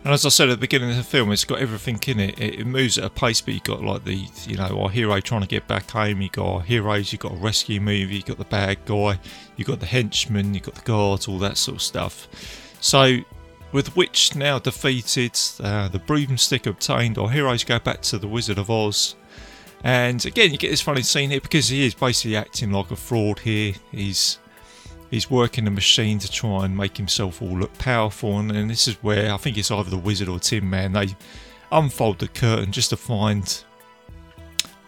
and 0.04 0.12
as 0.12 0.26
I 0.26 0.28
said 0.28 0.50
at 0.50 0.52
the 0.52 0.58
beginning 0.58 0.90
of 0.90 0.96
the 0.96 1.02
film, 1.02 1.32
it's 1.32 1.46
got 1.46 1.60
everything 1.60 1.98
in 2.06 2.20
it. 2.20 2.38
It, 2.38 2.66
moves 2.66 2.98
at 2.98 3.04
a 3.04 3.10
pace, 3.10 3.40
but 3.40 3.54
you've 3.54 3.64
got 3.64 3.82
like 3.82 4.04
the, 4.04 4.26
you 4.46 4.56
know, 4.56 4.82
our 4.82 4.90
hero 4.90 5.18
trying 5.20 5.40
to 5.40 5.46
get 5.46 5.66
back 5.66 5.90
home. 5.90 6.20
You've 6.20 6.32
got 6.32 6.46
our 6.46 6.60
heroes, 6.60 7.10
you've 7.10 7.22
got 7.22 7.32
a 7.32 7.36
rescue 7.36 7.80
movie, 7.80 8.16
you've 8.16 8.26
got 8.26 8.36
the 8.36 8.44
bad 8.44 8.84
guy, 8.84 9.18
you've 9.56 9.66
got 9.66 9.80
the 9.80 9.86
henchman, 9.86 10.52
you've 10.52 10.64
got 10.64 10.74
the 10.74 10.82
guards, 10.82 11.26
all 11.26 11.38
that 11.38 11.56
sort 11.56 11.76
of 11.76 11.82
stuff. 11.82 12.28
So, 12.80 13.16
with 13.72 13.96
Witch 13.96 14.36
now 14.36 14.58
defeated, 14.58 15.38
uh, 15.60 15.88
the 15.88 15.98
broomstick 15.98 16.66
obtained, 16.66 17.16
our 17.16 17.30
heroes 17.30 17.64
go 17.64 17.78
back 17.78 18.02
to 18.02 18.18
the 18.18 18.28
Wizard 18.28 18.58
of 18.58 18.68
Oz. 18.70 19.16
And 19.82 20.24
again, 20.26 20.52
you 20.52 20.58
get 20.58 20.70
this 20.70 20.82
funny 20.82 21.02
scene 21.02 21.30
here 21.30 21.40
because 21.40 21.68
he 21.68 21.86
is 21.86 21.94
basically 21.94 22.36
acting 22.36 22.72
like 22.72 22.90
a 22.90 22.96
fraud 22.96 23.38
here. 23.38 23.74
He's 23.90 24.38
he's 25.14 25.30
working 25.30 25.64
the 25.64 25.70
machine 25.70 26.18
to 26.18 26.30
try 26.30 26.64
and 26.64 26.76
make 26.76 26.96
himself 26.96 27.40
all 27.40 27.56
look 27.56 27.76
powerful. 27.78 28.38
And, 28.38 28.50
and 28.50 28.68
this 28.68 28.88
is 28.88 28.96
where 28.96 29.32
I 29.32 29.36
think 29.36 29.56
it's 29.56 29.70
either 29.70 29.88
the 29.88 29.96
wizard 29.96 30.28
or 30.28 30.40
Tin 30.40 30.68
Man. 30.68 30.92
They 30.92 31.14
unfold 31.70 32.18
the 32.18 32.28
curtain 32.28 32.72
just 32.72 32.90
to 32.90 32.96
find 32.96 33.64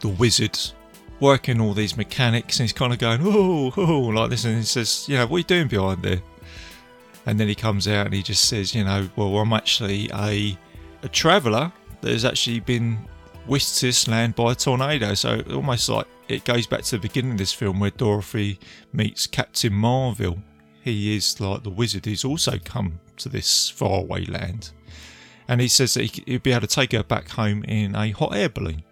the 0.01 0.09
wizard 0.09 0.59
working 1.21 1.61
all 1.61 1.73
these 1.73 1.97
mechanics, 1.97 2.59
and 2.59 2.65
he's 2.65 2.73
kind 2.75 2.93
of 2.93 2.99
going, 2.99 3.21
oh, 3.23 3.73
oh, 3.77 4.01
like 4.01 4.29
this, 4.29 4.45
and 4.45 4.59
he 4.59 4.63
says, 4.65 5.09
you 5.09 5.17
know, 5.17 5.27
what 5.27 5.37
are 5.37 5.39
you 5.39 5.45
doing 5.45 5.69
behind 5.69 6.03
there? 6.03 6.21
And 7.25 7.41
then 7.41 7.49
he 7.49 7.55
comes 7.55 7.89
out 7.89 8.07
and 8.07 8.15
he 8.15 8.23
just 8.23 8.49
says, 8.49 8.75
you 8.75 8.85
know, 8.85 9.09
well, 9.17 9.37
I'm 9.39 9.53
actually 9.53 10.11
a 10.13 10.59
a 11.03 11.09
traveller 11.09 11.73
that 12.01 12.11
has 12.11 12.25
actually 12.25 12.61
been 12.61 12.99
whisked 13.47 13.79
to 13.79 13.87
this 13.87 14.09
land 14.09 14.35
by 14.35 14.53
a 14.53 14.55
tornado. 14.55 15.15
So 15.15 15.43
almost 15.53 15.89
like 15.89 16.07
it 16.29 16.45
goes 16.45 16.67
back 16.67 16.83
to 16.83 16.97
the 16.97 17.03
beginning 17.03 17.33
of 17.33 17.39
this 17.39 17.53
film 17.53 17.81
where 17.81 17.91
Dorothy 17.91 18.59
meets 18.93 19.27
Captain 19.27 19.73
Marvel. 19.73 20.39
He 20.83 21.17
is 21.17 21.41
like 21.41 21.63
the 21.63 21.71
wizard 21.71 22.05
who's 22.05 22.25
also 22.25 22.59
come 22.65 23.01
to 23.19 23.29
this 23.29 23.69
faraway 23.69 24.25
land. 24.25 24.71
And 25.49 25.61
he 25.61 25.69
says 25.69 25.95
that 25.95 26.05
he, 26.05 26.23
he'd 26.27 26.43
be 26.43 26.53
able 26.53 26.67
to 26.67 26.75
take 26.75 26.93
her 26.93 27.03
back 27.03 27.31
home 27.31 27.65
in 27.65 27.95
a 27.95 28.11
hot 28.11 28.35
air 28.35 28.49
balloon. 28.49 28.83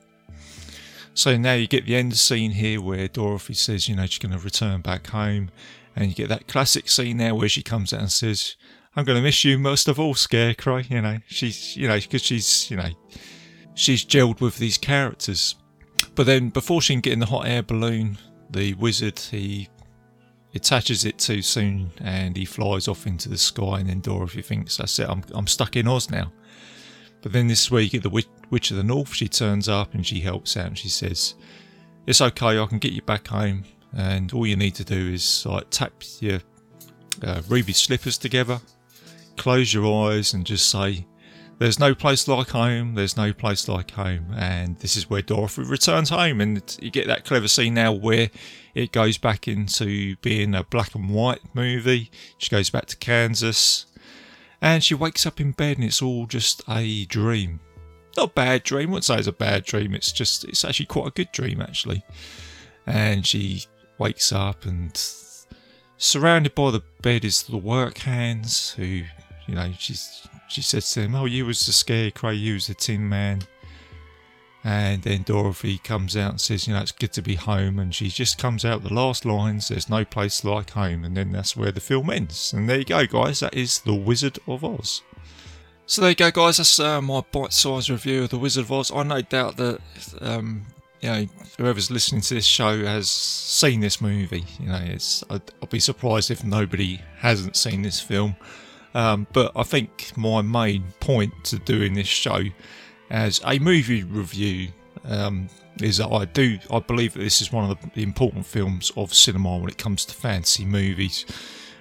So 1.15 1.37
now 1.37 1.55
you 1.55 1.67
get 1.67 1.87
the 1.87 1.95
end 1.95 2.17
scene 2.17 2.53
here 2.53 2.81
where 2.81 3.07
Dorothy 3.09 3.55
says, 3.55 3.89
you 3.89 3.97
know, 3.97 4.07
she's 4.07 4.19
going 4.19 4.37
to 4.37 4.45
return 4.45 4.81
back 4.81 5.09
home. 5.09 5.51
And 5.97 6.09
you 6.09 6.15
get 6.15 6.29
that 6.29 6.49
classic 6.49 6.89
scene 6.89 7.19
there 7.19 7.35
where 7.35 7.49
she 7.49 7.63
comes 7.63 7.93
out 7.93 8.01
and 8.01 8.11
says, 8.11 8.57
I'm 8.97 9.05
going 9.05 9.17
to 9.17 9.23
miss 9.23 9.45
you 9.45 9.59
most 9.59 9.87
of 9.87 10.01
all, 10.01 10.15
Scarecrow. 10.15 10.79
You 10.79 11.01
know, 11.01 11.19
she's, 11.27 11.77
you 11.77 11.87
know, 11.87 11.99
because 11.99 12.23
she's, 12.23 12.69
you 12.71 12.77
know, 12.77 12.91
she's 13.75 14.05
gelled 14.05 14.41
with 14.41 14.59
these 14.59 14.79
characters. 14.79 15.55
But 16.15 16.27
then 16.27 16.51
before 16.51 16.81
she 16.81 16.95
can 16.95 17.01
get 17.01 17.13
in 17.13 17.19
the 17.19 17.27
hot 17.27 17.47
air 17.47 17.63
balloon, 17.63 18.19
the 18.51 18.75
wizard, 18.75 19.19
he 19.19 19.69
attaches 20.55 21.05
it 21.05 21.19
too 21.19 21.43
soon 21.43 21.91
and 22.01 22.37
he 22.37 22.45
flies 22.45 22.87
off 22.87 23.07
into 23.07 23.29
the 23.29 23.39
sky. 23.39 23.81
And 23.81 23.89
then 23.89 24.01
Dorothy 24.01 24.43
thinks, 24.43 24.77
that's 24.77 24.99
it, 24.99 25.09
I'm, 25.09 25.23
I'm 25.35 25.47
stuck 25.47 25.77
in 25.77 25.89
Oz 25.89 26.11
now. 26.11 26.33
But 27.23 27.33
then 27.33 27.49
this 27.49 27.71
week 27.71 27.95
at 27.95 28.03
the 28.03 28.25
Witch 28.51 28.71
of 28.71 28.77
the 28.77 28.85
North, 28.85 29.15
she 29.15 29.29
turns 29.29 29.69
up 29.69 29.95
and 29.95 30.07
she 30.07 30.21
helps 30.21 30.57
out 30.57 30.67
and 30.67 30.79
she 30.79 30.91
says, 30.91 31.35
It's 32.07 32.21
okay, 32.21 32.59
I 32.59 32.67
can 32.67 32.79
get 32.79 32.93
you 32.93 33.03
back 33.03 33.27
home. 33.27 33.65
And 33.97 34.33
all 34.33 34.47
you 34.47 34.57
need 34.57 34.75
to 34.75 34.85
do 34.85 35.13
is 35.13 35.47
like 35.47 35.71
tap 35.71 35.93
your 36.21 36.41
uh, 37.23 37.41
ruby 37.49 37.73
slippers 37.73 38.19
together, 38.19 38.61
close 39.37 39.73
your 39.73 40.11
eyes, 40.11 40.35
and 40.35 40.45
just 40.45 40.69
say, 40.71 41.07
There's 41.59 41.79
no 41.79 41.95
place 41.95 42.27
like 42.27 42.49
home, 42.49 42.95
there's 42.95 43.17
no 43.17 43.33
place 43.33 43.69
like 43.69 43.93
home. 43.93 44.35
And 44.37 44.79
this 44.79 44.97
is 44.97 45.09
where 45.09 45.23
Dorothy 45.23 45.63
returns 45.63 46.11
home. 46.11 46.41
And 46.41 46.77
you 46.81 46.91
get 46.91 47.07
that 47.07 47.25
clever 47.25 47.49
scene 47.49 47.75
now 47.75 47.93
where 47.93 48.31
it 48.75 48.93
goes 48.93 49.19
back 49.19 49.47
into 49.47 50.17
being 50.17 50.55
a 50.55 50.65
black 50.65 50.95
and 50.95 51.11
white 51.11 51.41
movie. 51.55 52.11
She 52.39 52.51
goes 52.51 52.71
back 52.71 52.87
to 52.87 52.97
Kansas 52.97 53.87
and 54.61 54.83
she 54.83 54.95
wakes 54.95 55.27
up 55.27 55.41
in 55.41 55.53
bed 55.53 55.77
and 55.77 55.87
it's 55.87 56.03
all 56.03 56.27
just 56.27 56.63
a 56.69 57.05
dream. 57.05 57.61
Not 58.17 58.31
a 58.31 58.33
bad 58.33 58.63
dream, 58.63 58.89
I 58.89 58.93
wouldn't 58.93 59.05
say 59.05 59.19
it's 59.19 59.27
a 59.27 59.33
bad 59.33 59.65
dream, 59.65 59.95
it's 59.95 60.13
just, 60.13 60.45
it's 60.45 60.65
actually 60.65 60.87
quite 60.87 61.09
a 61.09 61.11
good 61.11 61.33
dream 61.33 61.61
actually. 61.61 62.03
And 62.87 63.27
she 63.27 63.65
wakes 63.99 64.33
up 64.33 64.65
and 64.65 64.97
surrounded 65.99 66.55
by 66.55 66.71
the 66.71 66.83
bed 67.03 67.25
is 67.25 67.43
the 67.43 67.57
work 67.57 67.99
hands 67.99 68.71
who, 68.73 69.03
you 69.47 69.55
know, 69.55 69.71
she's, 69.79 70.27
she 70.55 70.63
says 70.63 70.89
to 70.93 71.01
him, 71.01 71.17
Oh, 71.17 71.25
you 71.25 71.47
was 71.47 71.67
the 71.67 71.73
scarecrow, 71.73 72.31
you 72.31 72.55
was 72.55 72.69
the 72.69 72.75
tin 72.75 73.09
man. 73.09 73.43
And 74.63 75.03
then 75.03 75.23
Dorothy 75.23 75.77
comes 75.77 76.17
out 76.17 76.31
and 76.31 76.41
says, 76.41 76.67
you 76.67 76.73
know, 76.73 76.81
it's 76.81 76.93
good 76.93 77.13
to 77.15 77.23
be 77.23 77.35
home. 77.35 77.79
And 77.79 77.95
she 77.95 78.09
just 78.09 78.39
comes 78.39 78.65
out 78.65 78.83
the 78.83 78.95
last 78.95 79.27
lines, 79.27 79.69
there's 79.69 79.91
no 79.91 80.07
place 80.07 80.43
like 80.43 80.71
home. 80.71 81.05
And 81.05 81.15
then 81.17 81.33
that's 81.33 81.55
where 81.55 81.73
the 81.73 81.81
film 81.81 82.09
ends. 82.09 82.55
And 82.55 82.67
there 82.69 82.79
you 82.79 82.85
go, 82.85 83.05
guys. 83.05 83.41
That 83.41 83.53
is 83.53 83.81
The 83.81 83.95
Wizard 83.95 84.39
of 84.47 84.65
Oz. 84.65 85.03
So 85.85 86.01
there 86.01 86.11
you 86.11 86.17
go, 86.17 86.31
guys. 86.31 86.57
That's 86.57 86.81
uh, 86.81 87.03
my 87.03 87.23
bite-sized 87.31 87.91
review 87.91 88.23
of 88.23 88.31
The 88.31 88.39
Wizard 88.39 88.65
of 88.65 88.73
Oz. 88.73 88.91
I 88.91 89.03
no 89.03 89.21
doubt 89.21 89.59
that, 89.59 89.81
um, 90.23 90.63
you 91.03 91.11
know, 91.11 91.27
whoever's 91.59 91.91
listening 91.91 92.23
to 92.23 92.35
this 92.35 92.47
show 92.47 92.87
has 92.87 93.11
seen 93.11 93.81
this 93.81 94.01
movie. 94.01 94.45
You 94.59 94.69
know, 94.69 94.81
it's 94.83 95.23
I'd, 95.29 95.43
I'd 95.63 95.69
be 95.69 95.81
surprised 95.81 96.31
if 96.31 96.43
nobody 96.43 97.03
hasn't 97.19 97.57
seen 97.57 97.83
this 97.83 98.01
film. 98.01 98.35
Um, 98.95 99.27
but 99.33 99.53
I 99.57 99.65
think 99.65 100.13
my 100.17 100.41
main 100.43 100.85
point 101.01 101.33
to 101.45 101.59
doing 101.59 101.95
this 101.95 102.07
show 102.07 102.45
as 103.11 103.41
a 103.45 103.59
movie 103.59 104.05
review 104.05 104.69
um, 105.05 105.49
is 105.81 105.99
that 105.99 106.09
I 106.09 106.25
do 106.25 106.59
I 106.71 106.79
believe 106.79 107.15
that 107.15 107.21
this 107.21 107.43
is 107.43 107.53
one 107.53 107.71
of 107.71 107.79
the 107.95 108.03
important 108.03 108.47
films 108.47 108.93
of 108.97 109.13
cinema 109.13 109.59
when 109.59 109.69
it 109.69 109.79
comes 109.79 110.05
to 110.07 110.15
fantasy 110.15 110.65
movies. 110.65 111.27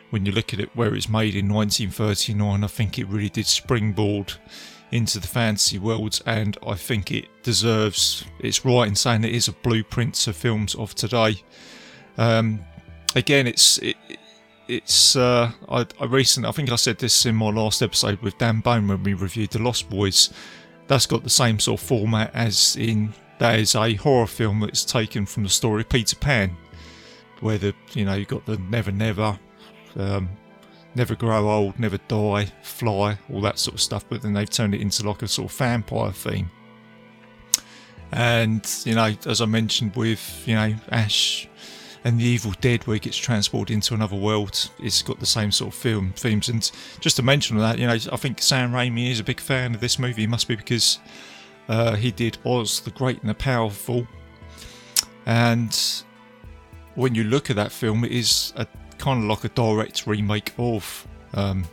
When 0.10 0.26
you 0.26 0.32
look 0.32 0.54
at 0.54 0.60
it 0.60 0.70
where 0.76 0.94
it's 0.94 1.10
made 1.10 1.36
in 1.36 1.52
1939, 1.52 2.64
I 2.64 2.68
think 2.68 3.00
it 3.00 3.08
really 3.08 3.30
did 3.30 3.48
springboard 3.48 4.34
into 4.92 5.20
the 5.20 5.28
fantasy 5.28 5.80
worlds, 5.80 6.22
and 6.28 6.56
I 6.66 6.76
think 6.76 7.12
it 7.12 7.26
deserves. 7.42 8.24
It's 8.40 8.64
right 8.64 8.88
in 8.88 8.94
saying 8.94 9.24
it 9.24 9.34
is 9.34 9.48
a 9.48 9.54
blueprint 9.54 10.14
to 10.16 10.34
films 10.34 10.76
of 10.76 10.94
today. 10.94 11.42
Um, 12.20 12.60
again, 13.16 13.48
it's 13.48 13.80
it, 13.80 13.98
it's 14.76 15.16
uh, 15.16 15.52
I, 15.70 15.86
I 16.00 16.06
recently 16.06 16.50
I 16.50 16.52
think 16.52 16.72
I 16.72 16.76
said 16.76 16.98
this 16.98 17.26
in 17.26 17.36
my 17.36 17.50
last 17.50 17.82
episode 17.82 18.20
with 18.22 18.38
Dan 18.38 18.60
Bone 18.60 18.88
when 18.88 19.04
we 19.04 19.14
reviewed 19.14 19.52
The 19.52 19.60
Lost 19.60 19.90
Boys 19.90 20.32
that's 20.88 21.06
got 21.06 21.24
the 21.24 21.30
same 21.30 21.60
sort 21.60 21.80
of 21.80 21.88
format 21.88 22.32
as 22.34 22.76
in 22.76 23.14
that 23.40 23.60
is 23.60 23.76
a 23.76 23.96
horror 23.96 24.28
film 24.28 24.60
that's 24.60 24.86
taken 24.86 25.26
from 25.26 25.44
the 25.44 25.50
story 25.50 25.82
of 25.82 25.90
Peter 25.90 26.16
Pan, 26.16 26.56
where 27.40 27.58
the 27.58 27.74
you 27.94 28.06
know 28.06 28.14
you've 28.14 28.28
got 28.28 28.46
the 28.46 28.58
never 28.58 28.92
never, 28.92 29.38
um, 29.96 30.30
never 30.96 31.16
grow 31.16 31.50
old, 31.50 31.80
never 31.80 31.98
die, 32.08 32.46
fly, 32.62 33.18
all 33.32 33.42
that 33.42 33.60
sort 33.60 33.76
of 33.76 33.82
stuff. 33.82 34.06
But 34.08 34.22
then 34.22 34.34
they've 34.34 34.50
turned 34.50 34.76
it 34.76 34.82
into 34.82 35.08
like 35.08 35.22
a 35.22 35.28
sort 35.28 35.52
of 35.52 35.58
vampire 35.58 36.12
theme. 36.12 36.50
And 38.12 38.66
you 38.86 38.96
know, 38.96 39.14
as 39.26 39.42
I 39.42 39.46
mentioned 39.46 39.96
with 39.96 40.44
you 40.48 40.56
know 40.56 40.76
Ash 40.90 41.48
and 42.04 42.20
the 42.20 42.24
Evil 42.26 42.54
Dead, 42.60 42.86
where 42.86 42.96
he 42.96 43.00
gets 43.00 43.18
transported 43.18 43.74
into 43.74 43.94
another 43.94 44.16
world, 44.16 44.70
it's 44.80 45.02
got 45.02 45.20
the 45.20 45.26
same 45.26 45.52
sort 45.52 45.74
of 45.74 45.80
film 45.80 46.14
themes. 46.16 46.50
And 46.50 46.70
just 47.00 47.16
to 47.16 47.24
mention 47.24 47.58
that, 47.58 47.80
you 47.80 47.88
know, 47.88 47.94
I 47.94 48.18
think 48.18 48.42
Sam 48.42 48.72
Raimi 48.72 49.10
is 49.10 49.20
a 49.20 49.24
big 49.24 49.40
fan 49.40 49.74
of 49.74 49.80
this 49.80 49.98
movie. 49.98 50.24
It 50.24 50.30
must 50.30 50.48
be 50.48 50.56
because 50.56 51.00
uh, 51.70 51.96
he 51.96 52.12
did 52.12 52.38
Oz 52.46 52.82
the 52.82 52.92
Great 52.92 53.22
and 53.22 53.30
the 53.30 53.36
Powerful, 53.36 54.08
and 55.26 56.04
when 56.96 57.16
you 57.16 57.24
look 57.24 57.50
at 57.50 57.56
that 57.56 57.72
film, 57.72 58.04
it 58.04 58.12
is 58.12 58.54
a 58.56 58.68
kind 58.98 59.24
of 59.24 59.30
like 59.30 59.44
a 59.44 59.50
direct 59.50 60.06
remake 60.06 60.54
of 60.58 61.08
um, 61.34 61.64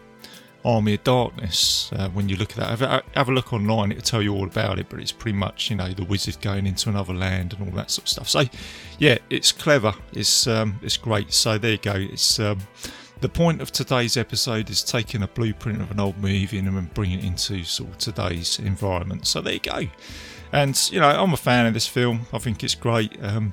Army 0.64 0.94
of 0.94 1.04
Darkness. 1.04 1.90
Uh, 1.92 2.08
when 2.10 2.28
you 2.28 2.36
look 2.36 2.50
at 2.50 2.56
that, 2.56 2.68
have 2.68 2.82
a, 2.82 3.02
have 3.14 3.28
a, 3.28 3.32
look 3.32 3.52
online; 3.52 3.92
it'll 3.92 4.02
tell 4.02 4.22
you 4.22 4.34
all 4.34 4.44
about 4.44 4.78
it. 4.78 4.86
But 4.88 5.00
it's 5.00 5.12
pretty 5.12 5.36
much, 5.36 5.70
you 5.70 5.76
know, 5.76 5.92
the 5.92 6.04
wizard 6.04 6.40
going 6.40 6.66
into 6.66 6.88
another 6.88 7.14
land 7.14 7.54
and 7.54 7.68
all 7.68 7.74
that 7.76 7.90
sort 7.90 8.04
of 8.04 8.08
stuff. 8.08 8.28
So, 8.28 8.44
yeah, 8.98 9.18
it's 9.30 9.52
clever. 9.52 9.94
It's 10.12 10.46
um, 10.46 10.78
it's 10.82 10.96
great. 10.96 11.32
So 11.32 11.58
there 11.58 11.72
you 11.72 11.78
go. 11.78 11.94
It's 11.94 12.38
um, 12.38 12.58
the 13.20 13.28
point 13.28 13.60
of 13.60 13.70
today's 13.70 14.16
episode 14.16 14.70
is 14.70 14.82
taking 14.82 15.22
a 15.22 15.28
blueprint 15.28 15.80
of 15.80 15.90
an 15.90 16.00
old 16.00 16.18
movie 16.18 16.58
and 16.58 16.94
bringing 16.94 17.18
it 17.18 17.24
into 17.24 17.64
sort 17.64 17.90
of 17.90 17.98
today's 17.98 18.58
environment. 18.58 19.26
So 19.26 19.40
there 19.40 19.54
you 19.54 19.60
go. 19.60 19.82
And 20.52 20.90
you 20.90 21.00
know, 21.00 21.08
I'm 21.08 21.32
a 21.32 21.38
fan 21.38 21.66
of 21.66 21.74
this 21.74 21.86
film. 21.86 22.26
I 22.32 22.38
think 22.38 22.64
it's 22.64 22.74
great. 22.74 23.16
Um, 23.22 23.52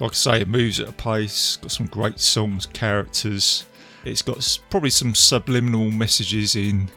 like 0.00 0.12
I 0.12 0.14
say, 0.14 0.40
it 0.40 0.48
moves 0.48 0.80
at 0.80 0.88
a 0.88 0.92
pace. 0.92 1.56
Got 1.56 1.72
some 1.72 1.86
great 1.86 2.20
songs, 2.20 2.66
characters. 2.66 3.64
It's 4.04 4.22
got 4.22 4.58
probably 4.70 4.90
some 4.90 5.14
subliminal 5.14 5.90
messages 5.90 6.56
in, 6.56 6.88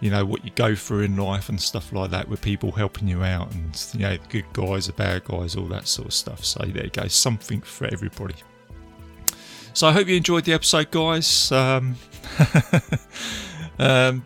you 0.00 0.10
know, 0.10 0.24
what 0.24 0.44
you 0.44 0.50
go 0.54 0.74
through 0.74 1.00
in 1.00 1.16
life 1.16 1.48
and 1.48 1.60
stuff 1.60 1.92
like 1.92 2.10
that, 2.10 2.28
with 2.28 2.40
people 2.40 2.72
helping 2.72 3.08
you 3.08 3.22
out 3.22 3.52
and, 3.54 3.86
you 3.94 4.00
know, 4.00 4.16
the 4.16 4.28
good 4.28 4.52
guys, 4.52 4.86
the 4.86 4.92
bad 4.92 5.24
guys, 5.24 5.56
all 5.56 5.66
that 5.66 5.86
sort 5.86 6.08
of 6.08 6.14
stuff. 6.14 6.44
So 6.44 6.64
there 6.66 6.84
you 6.84 6.90
go, 6.90 7.06
something 7.08 7.60
for 7.60 7.86
everybody. 7.86 8.34
So 9.74 9.88
I 9.88 9.92
hope 9.92 10.06
you 10.06 10.16
enjoyed 10.16 10.44
the 10.44 10.52
episode, 10.52 10.92
guys. 10.92 11.50
Um, 11.50 11.96
um, 13.78 14.24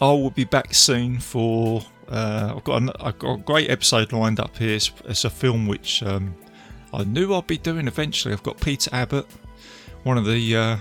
I 0.00 0.06
will 0.12 0.30
be 0.30 0.44
back 0.44 0.74
soon 0.74 1.18
for. 1.18 1.82
Uh, 2.08 2.52
I've 2.56 2.64
got 2.64 2.82
a, 2.82 3.04
I've 3.06 3.18
got 3.18 3.32
a 3.32 3.38
great 3.38 3.70
episode 3.70 4.12
lined 4.12 4.38
up 4.38 4.56
here. 4.56 4.76
It's, 4.76 4.92
it's 5.06 5.24
a 5.24 5.30
film 5.30 5.66
which 5.66 6.02
um, 6.02 6.36
I 6.92 7.04
knew 7.04 7.34
I'd 7.34 7.46
be 7.46 7.58
doing 7.58 7.88
eventually. 7.88 8.34
I've 8.34 8.42
got 8.42 8.60
Peter 8.60 8.90
Abbott, 8.92 9.26
one 10.04 10.18
of 10.18 10.26
the 10.26 10.56
uh, 10.56 10.76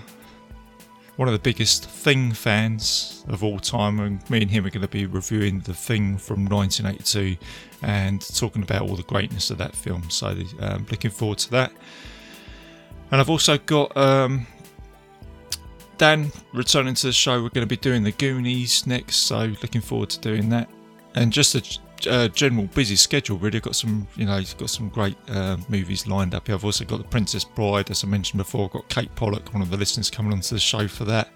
one 1.16 1.28
of 1.28 1.34
the 1.34 1.40
biggest 1.40 1.90
Thing 1.90 2.34
fans 2.34 3.24
of 3.28 3.44
all 3.44 3.60
time, 3.60 4.00
and 4.00 4.30
me 4.30 4.42
and 4.42 4.52
him 4.52 4.66
are 4.66 4.70
going 4.70 4.82
to 4.82 4.88
be 4.88 5.06
reviewing 5.06 5.62
The 5.62 5.74
Thing 5.74 6.18
from 6.18 6.46
1982 6.46 7.38
and 7.82 8.22
talking 8.36 8.64
about 8.64 8.82
all 8.82 8.96
the 8.96 9.04
greatness 9.04 9.50
of 9.50 9.58
that 9.60 9.76
film. 9.76 10.10
So, 10.10 10.36
um, 10.60 10.86
looking 10.92 11.12
forward 11.12 11.38
to 11.40 11.52
that. 11.52 11.72
And 13.12 13.22
I've 13.22 13.30
also 13.30 13.58
got 13.58 13.96
um, 13.96 14.46
Dan 15.98 16.32
returning 16.54 16.96
to 16.96 17.08
the 17.08 17.14
show. 17.14 17.42
We're 17.42 17.50
going 17.50 17.68
to 17.68 17.76
be 17.76 17.78
doing 17.78 18.04
The 18.04 18.12
Goonies 18.12 18.86
next, 18.86 19.18
so 19.18 19.46
looking 19.62 19.82
forward 19.82 20.10
to 20.10 20.20
doing 20.20 20.50
that. 20.50 20.70
And 21.16 21.32
just 21.32 21.56
a 21.56 21.80
uh, 22.08 22.28
general 22.30 22.68
busy 22.68 22.96
schedule. 22.96 23.38
Really, 23.38 23.60
got 23.60 23.76
some, 23.76 24.08
you 24.16 24.26
know, 24.26 24.42
got 24.58 24.70
some 24.70 24.90
great 24.90 25.18
uh, 25.30 25.58
movies 25.70 26.08
lined 26.08 26.34
up. 26.36 26.50
I've 26.50 26.66
also 26.66 26.86
got 26.86 26.98
The 26.98 27.04
Princess 27.06 27.44
Bride, 27.44 27.90
as 27.92 28.04
I 28.04 28.08
mentioned 28.08 28.38
before. 28.38 28.66
I've 28.66 28.72
got 28.72 28.90
Kate 28.90 29.14
Pollock, 29.16 29.54
one 29.54 29.62
of 29.62 29.70
the 29.70 29.78
listeners, 29.78 30.10
coming 30.10 30.34
onto 30.34 30.56
the 30.56 30.60
show 30.60 30.88
for 30.88 31.06
that, 31.06 31.30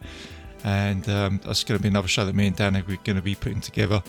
and 0.63 1.07
um, 1.09 1.41
that's 1.43 1.63
going 1.63 1.77
to 1.77 1.81
be 1.81 1.89
another 1.89 2.07
show 2.07 2.25
that 2.25 2.35
me 2.35 2.47
and 2.47 2.55
Dan 2.55 2.77
are 2.77 2.81
going 2.81 3.15
to 3.15 3.21
be 3.21 3.35
putting 3.35 3.61
together. 3.61 4.03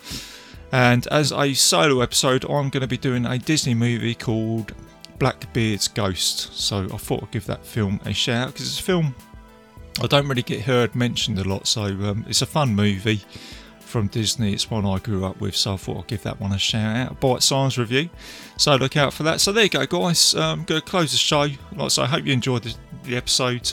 And 0.73 1.07
as 1.09 1.33
a 1.33 1.53
solo 1.55 2.01
episode, 2.01 2.45
I'm 2.45 2.69
going 2.69 2.83
to 2.83 2.87
be 2.87 2.97
doing 2.97 3.27
a 3.27 3.39
Disney 3.39 3.75
movie 3.75 4.15
called 4.15 4.73
Blackbeard's 5.19 5.89
Ghost. 5.89 6.55
So 6.55 6.85
I 6.85 6.97
thought 6.97 7.25
I'd 7.25 7.31
give 7.33 7.47
that 7.47 7.67
film 7.67 8.01
a 8.05 8.13
shout 8.13 8.49
out 8.49 8.53
because 8.55 8.69
it's 8.69 8.81
a 8.81 8.85
film 8.85 9.15
I 10.03 10.07
don't 10.07 10.27
really 10.29 10.43
get 10.43 10.63
heard 10.63 10.95
mentioned 10.95 11.39
a 11.39 11.45
lot. 11.45 11.67
So 11.67 11.83
um, 11.85 12.25
it's 12.29 12.43
a 12.43 12.47
fun 12.47 12.75
movie 12.75 13.23
from 13.91 14.07
Disney. 14.07 14.53
It's 14.53 14.71
one 14.71 14.87
I 14.87 14.99
grew 14.99 15.25
up 15.25 15.41
with, 15.41 15.57
so 15.57 15.75
I 15.75 15.77
thought 15.77 15.99
I'd 15.99 16.07
give 16.07 16.23
that 16.23 16.41
one 16.41 16.53
a 16.53 16.59
shout 16.59 16.97
out. 16.97 17.21
Bite 17.21 17.43
Size 17.43 17.77
review. 17.77 18.09
So 18.57 18.77
look 18.77 18.97
out 18.97 19.13
for 19.13 19.25
that. 19.25 19.41
So 19.41 19.53
there 19.53 19.65
you 19.65 19.71
go, 19.71 19.85
guys. 19.85 20.35
Um, 20.35 20.65
going 20.65 20.81
to 20.81 20.87
close 20.87 21.13
the 21.13 21.19
show. 21.19 21.41
Like 21.41 21.59
I 21.81 21.89
say, 21.89 22.03
I 22.03 22.07
hope 22.07 22.25
you 22.25 22.33
enjoyed 22.33 22.63
the, 22.63 22.75
the 23.05 23.17
episode. 23.17 23.73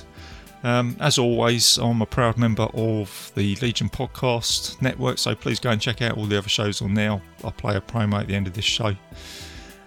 Um, 0.64 0.98
as 1.00 1.18
always, 1.18 1.78
I'm 1.78 2.02
a 2.02 2.06
proud 2.06 2.38
member 2.38 2.68
of 2.74 3.32
the 3.36 3.56
Legion 3.58 3.90
Podcast 3.90 4.82
Network, 4.82 5.20
so 5.20 5.36
please 5.36 5.60
go 5.60 5.70
and 5.70 5.80
check 5.80 6.02
out 6.02 6.18
all 6.18 6.26
the 6.26 6.38
other 6.38 6.50
shows 6.50 6.82
on 6.82 6.94
there. 6.94 7.22
I'll 7.44 7.52
play 7.52 7.76
a 7.76 7.82
promo 7.82 8.20
at 8.20 8.28
the 8.28 8.36
end 8.36 8.48
of 8.48 8.54
this 8.54 8.66
show. 8.66 8.96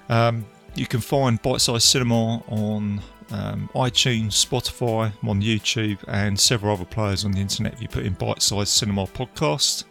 Um, 0.09 0.47
you 0.77 0.87
can 0.87 1.01
find 1.01 1.43
Bite 1.43 1.61
Size 1.61 1.85
Cinema 1.85 2.43
on 2.47 3.03
um, 3.31 3.69
iTunes, 3.75 4.47
Spotify, 4.47 5.13
I'm 5.23 5.29
on 5.29 5.43
YouTube, 5.43 5.99
and 6.09 6.39
several 6.39 6.73
other 6.73 6.85
players 6.85 7.25
on 7.25 7.33
the 7.33 7.41
internet 7.41 7.75
if 7.75 7.83
you 7.83 7.89
put 7.89 8.07
in 8.07 8.15
Bite 8.15 8.43
Size 8.43 8.71
Cinema 8.71 9.07
Podcast. 9.07 9.85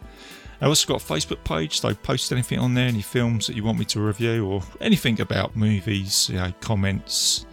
I 0.60 0.66
also 0.66 0.86
got 0.86 1.02
a 1.02 1.04
Facebook 1.04 1.42
page, 1.44 1.80
so 1.80 1.94
post 1.94 2.32
anything 2.32 2.58
on 2.58 2.74
there, 2.74 2.86
any 2.86 3.00
films 3.00 3.46
that 3.46 3.56
you 3.56 3.64
want 3.64 3.78
me 3.78 3.84
to 3.86 4.00
review, 4.00 4.46
or 4.46 4.62
anything 4.80 5.20
about 5.20 5.56
movies, 5.56 6.28
you 6.28 6.36
know, 6.36 6.52
comments, 6.60 7.46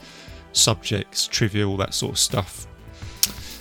subjects, 0.52 1.28
trivia, 1.28 1.68
all 1.68 1.78
that 1.78 1.94
sort 1.94 2.14
of 2.14 2.20
stuff. 2.20 2.68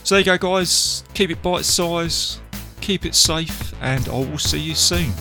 So 0.03 0.15
there 0.17 0.21
you 0.21 0.39
go, 0.39 0.39
guys. 0.39 1.05
Keep 1.15 1.31
it 1.31 1.43
bite 1.43 1.65
size, 1.65 2.41
keep 2.81 3.05
it 3.05 3.15
safe, 3.15 3.73
and 3.81 4.09
I 4.09 4.19
will 4.19 4.39
see 4.39 4.61
you 4.61 4.75
soon. 4.75 5.13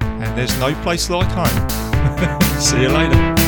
And 0.00 0.38
there's 0.38 0.58
no 0.60 0.74
place 0.82 1.10
like 1.10 1.28
home. 1.28 2.40
see 2.60 2.82
you 2.82 2.88
later. 2.88 3.47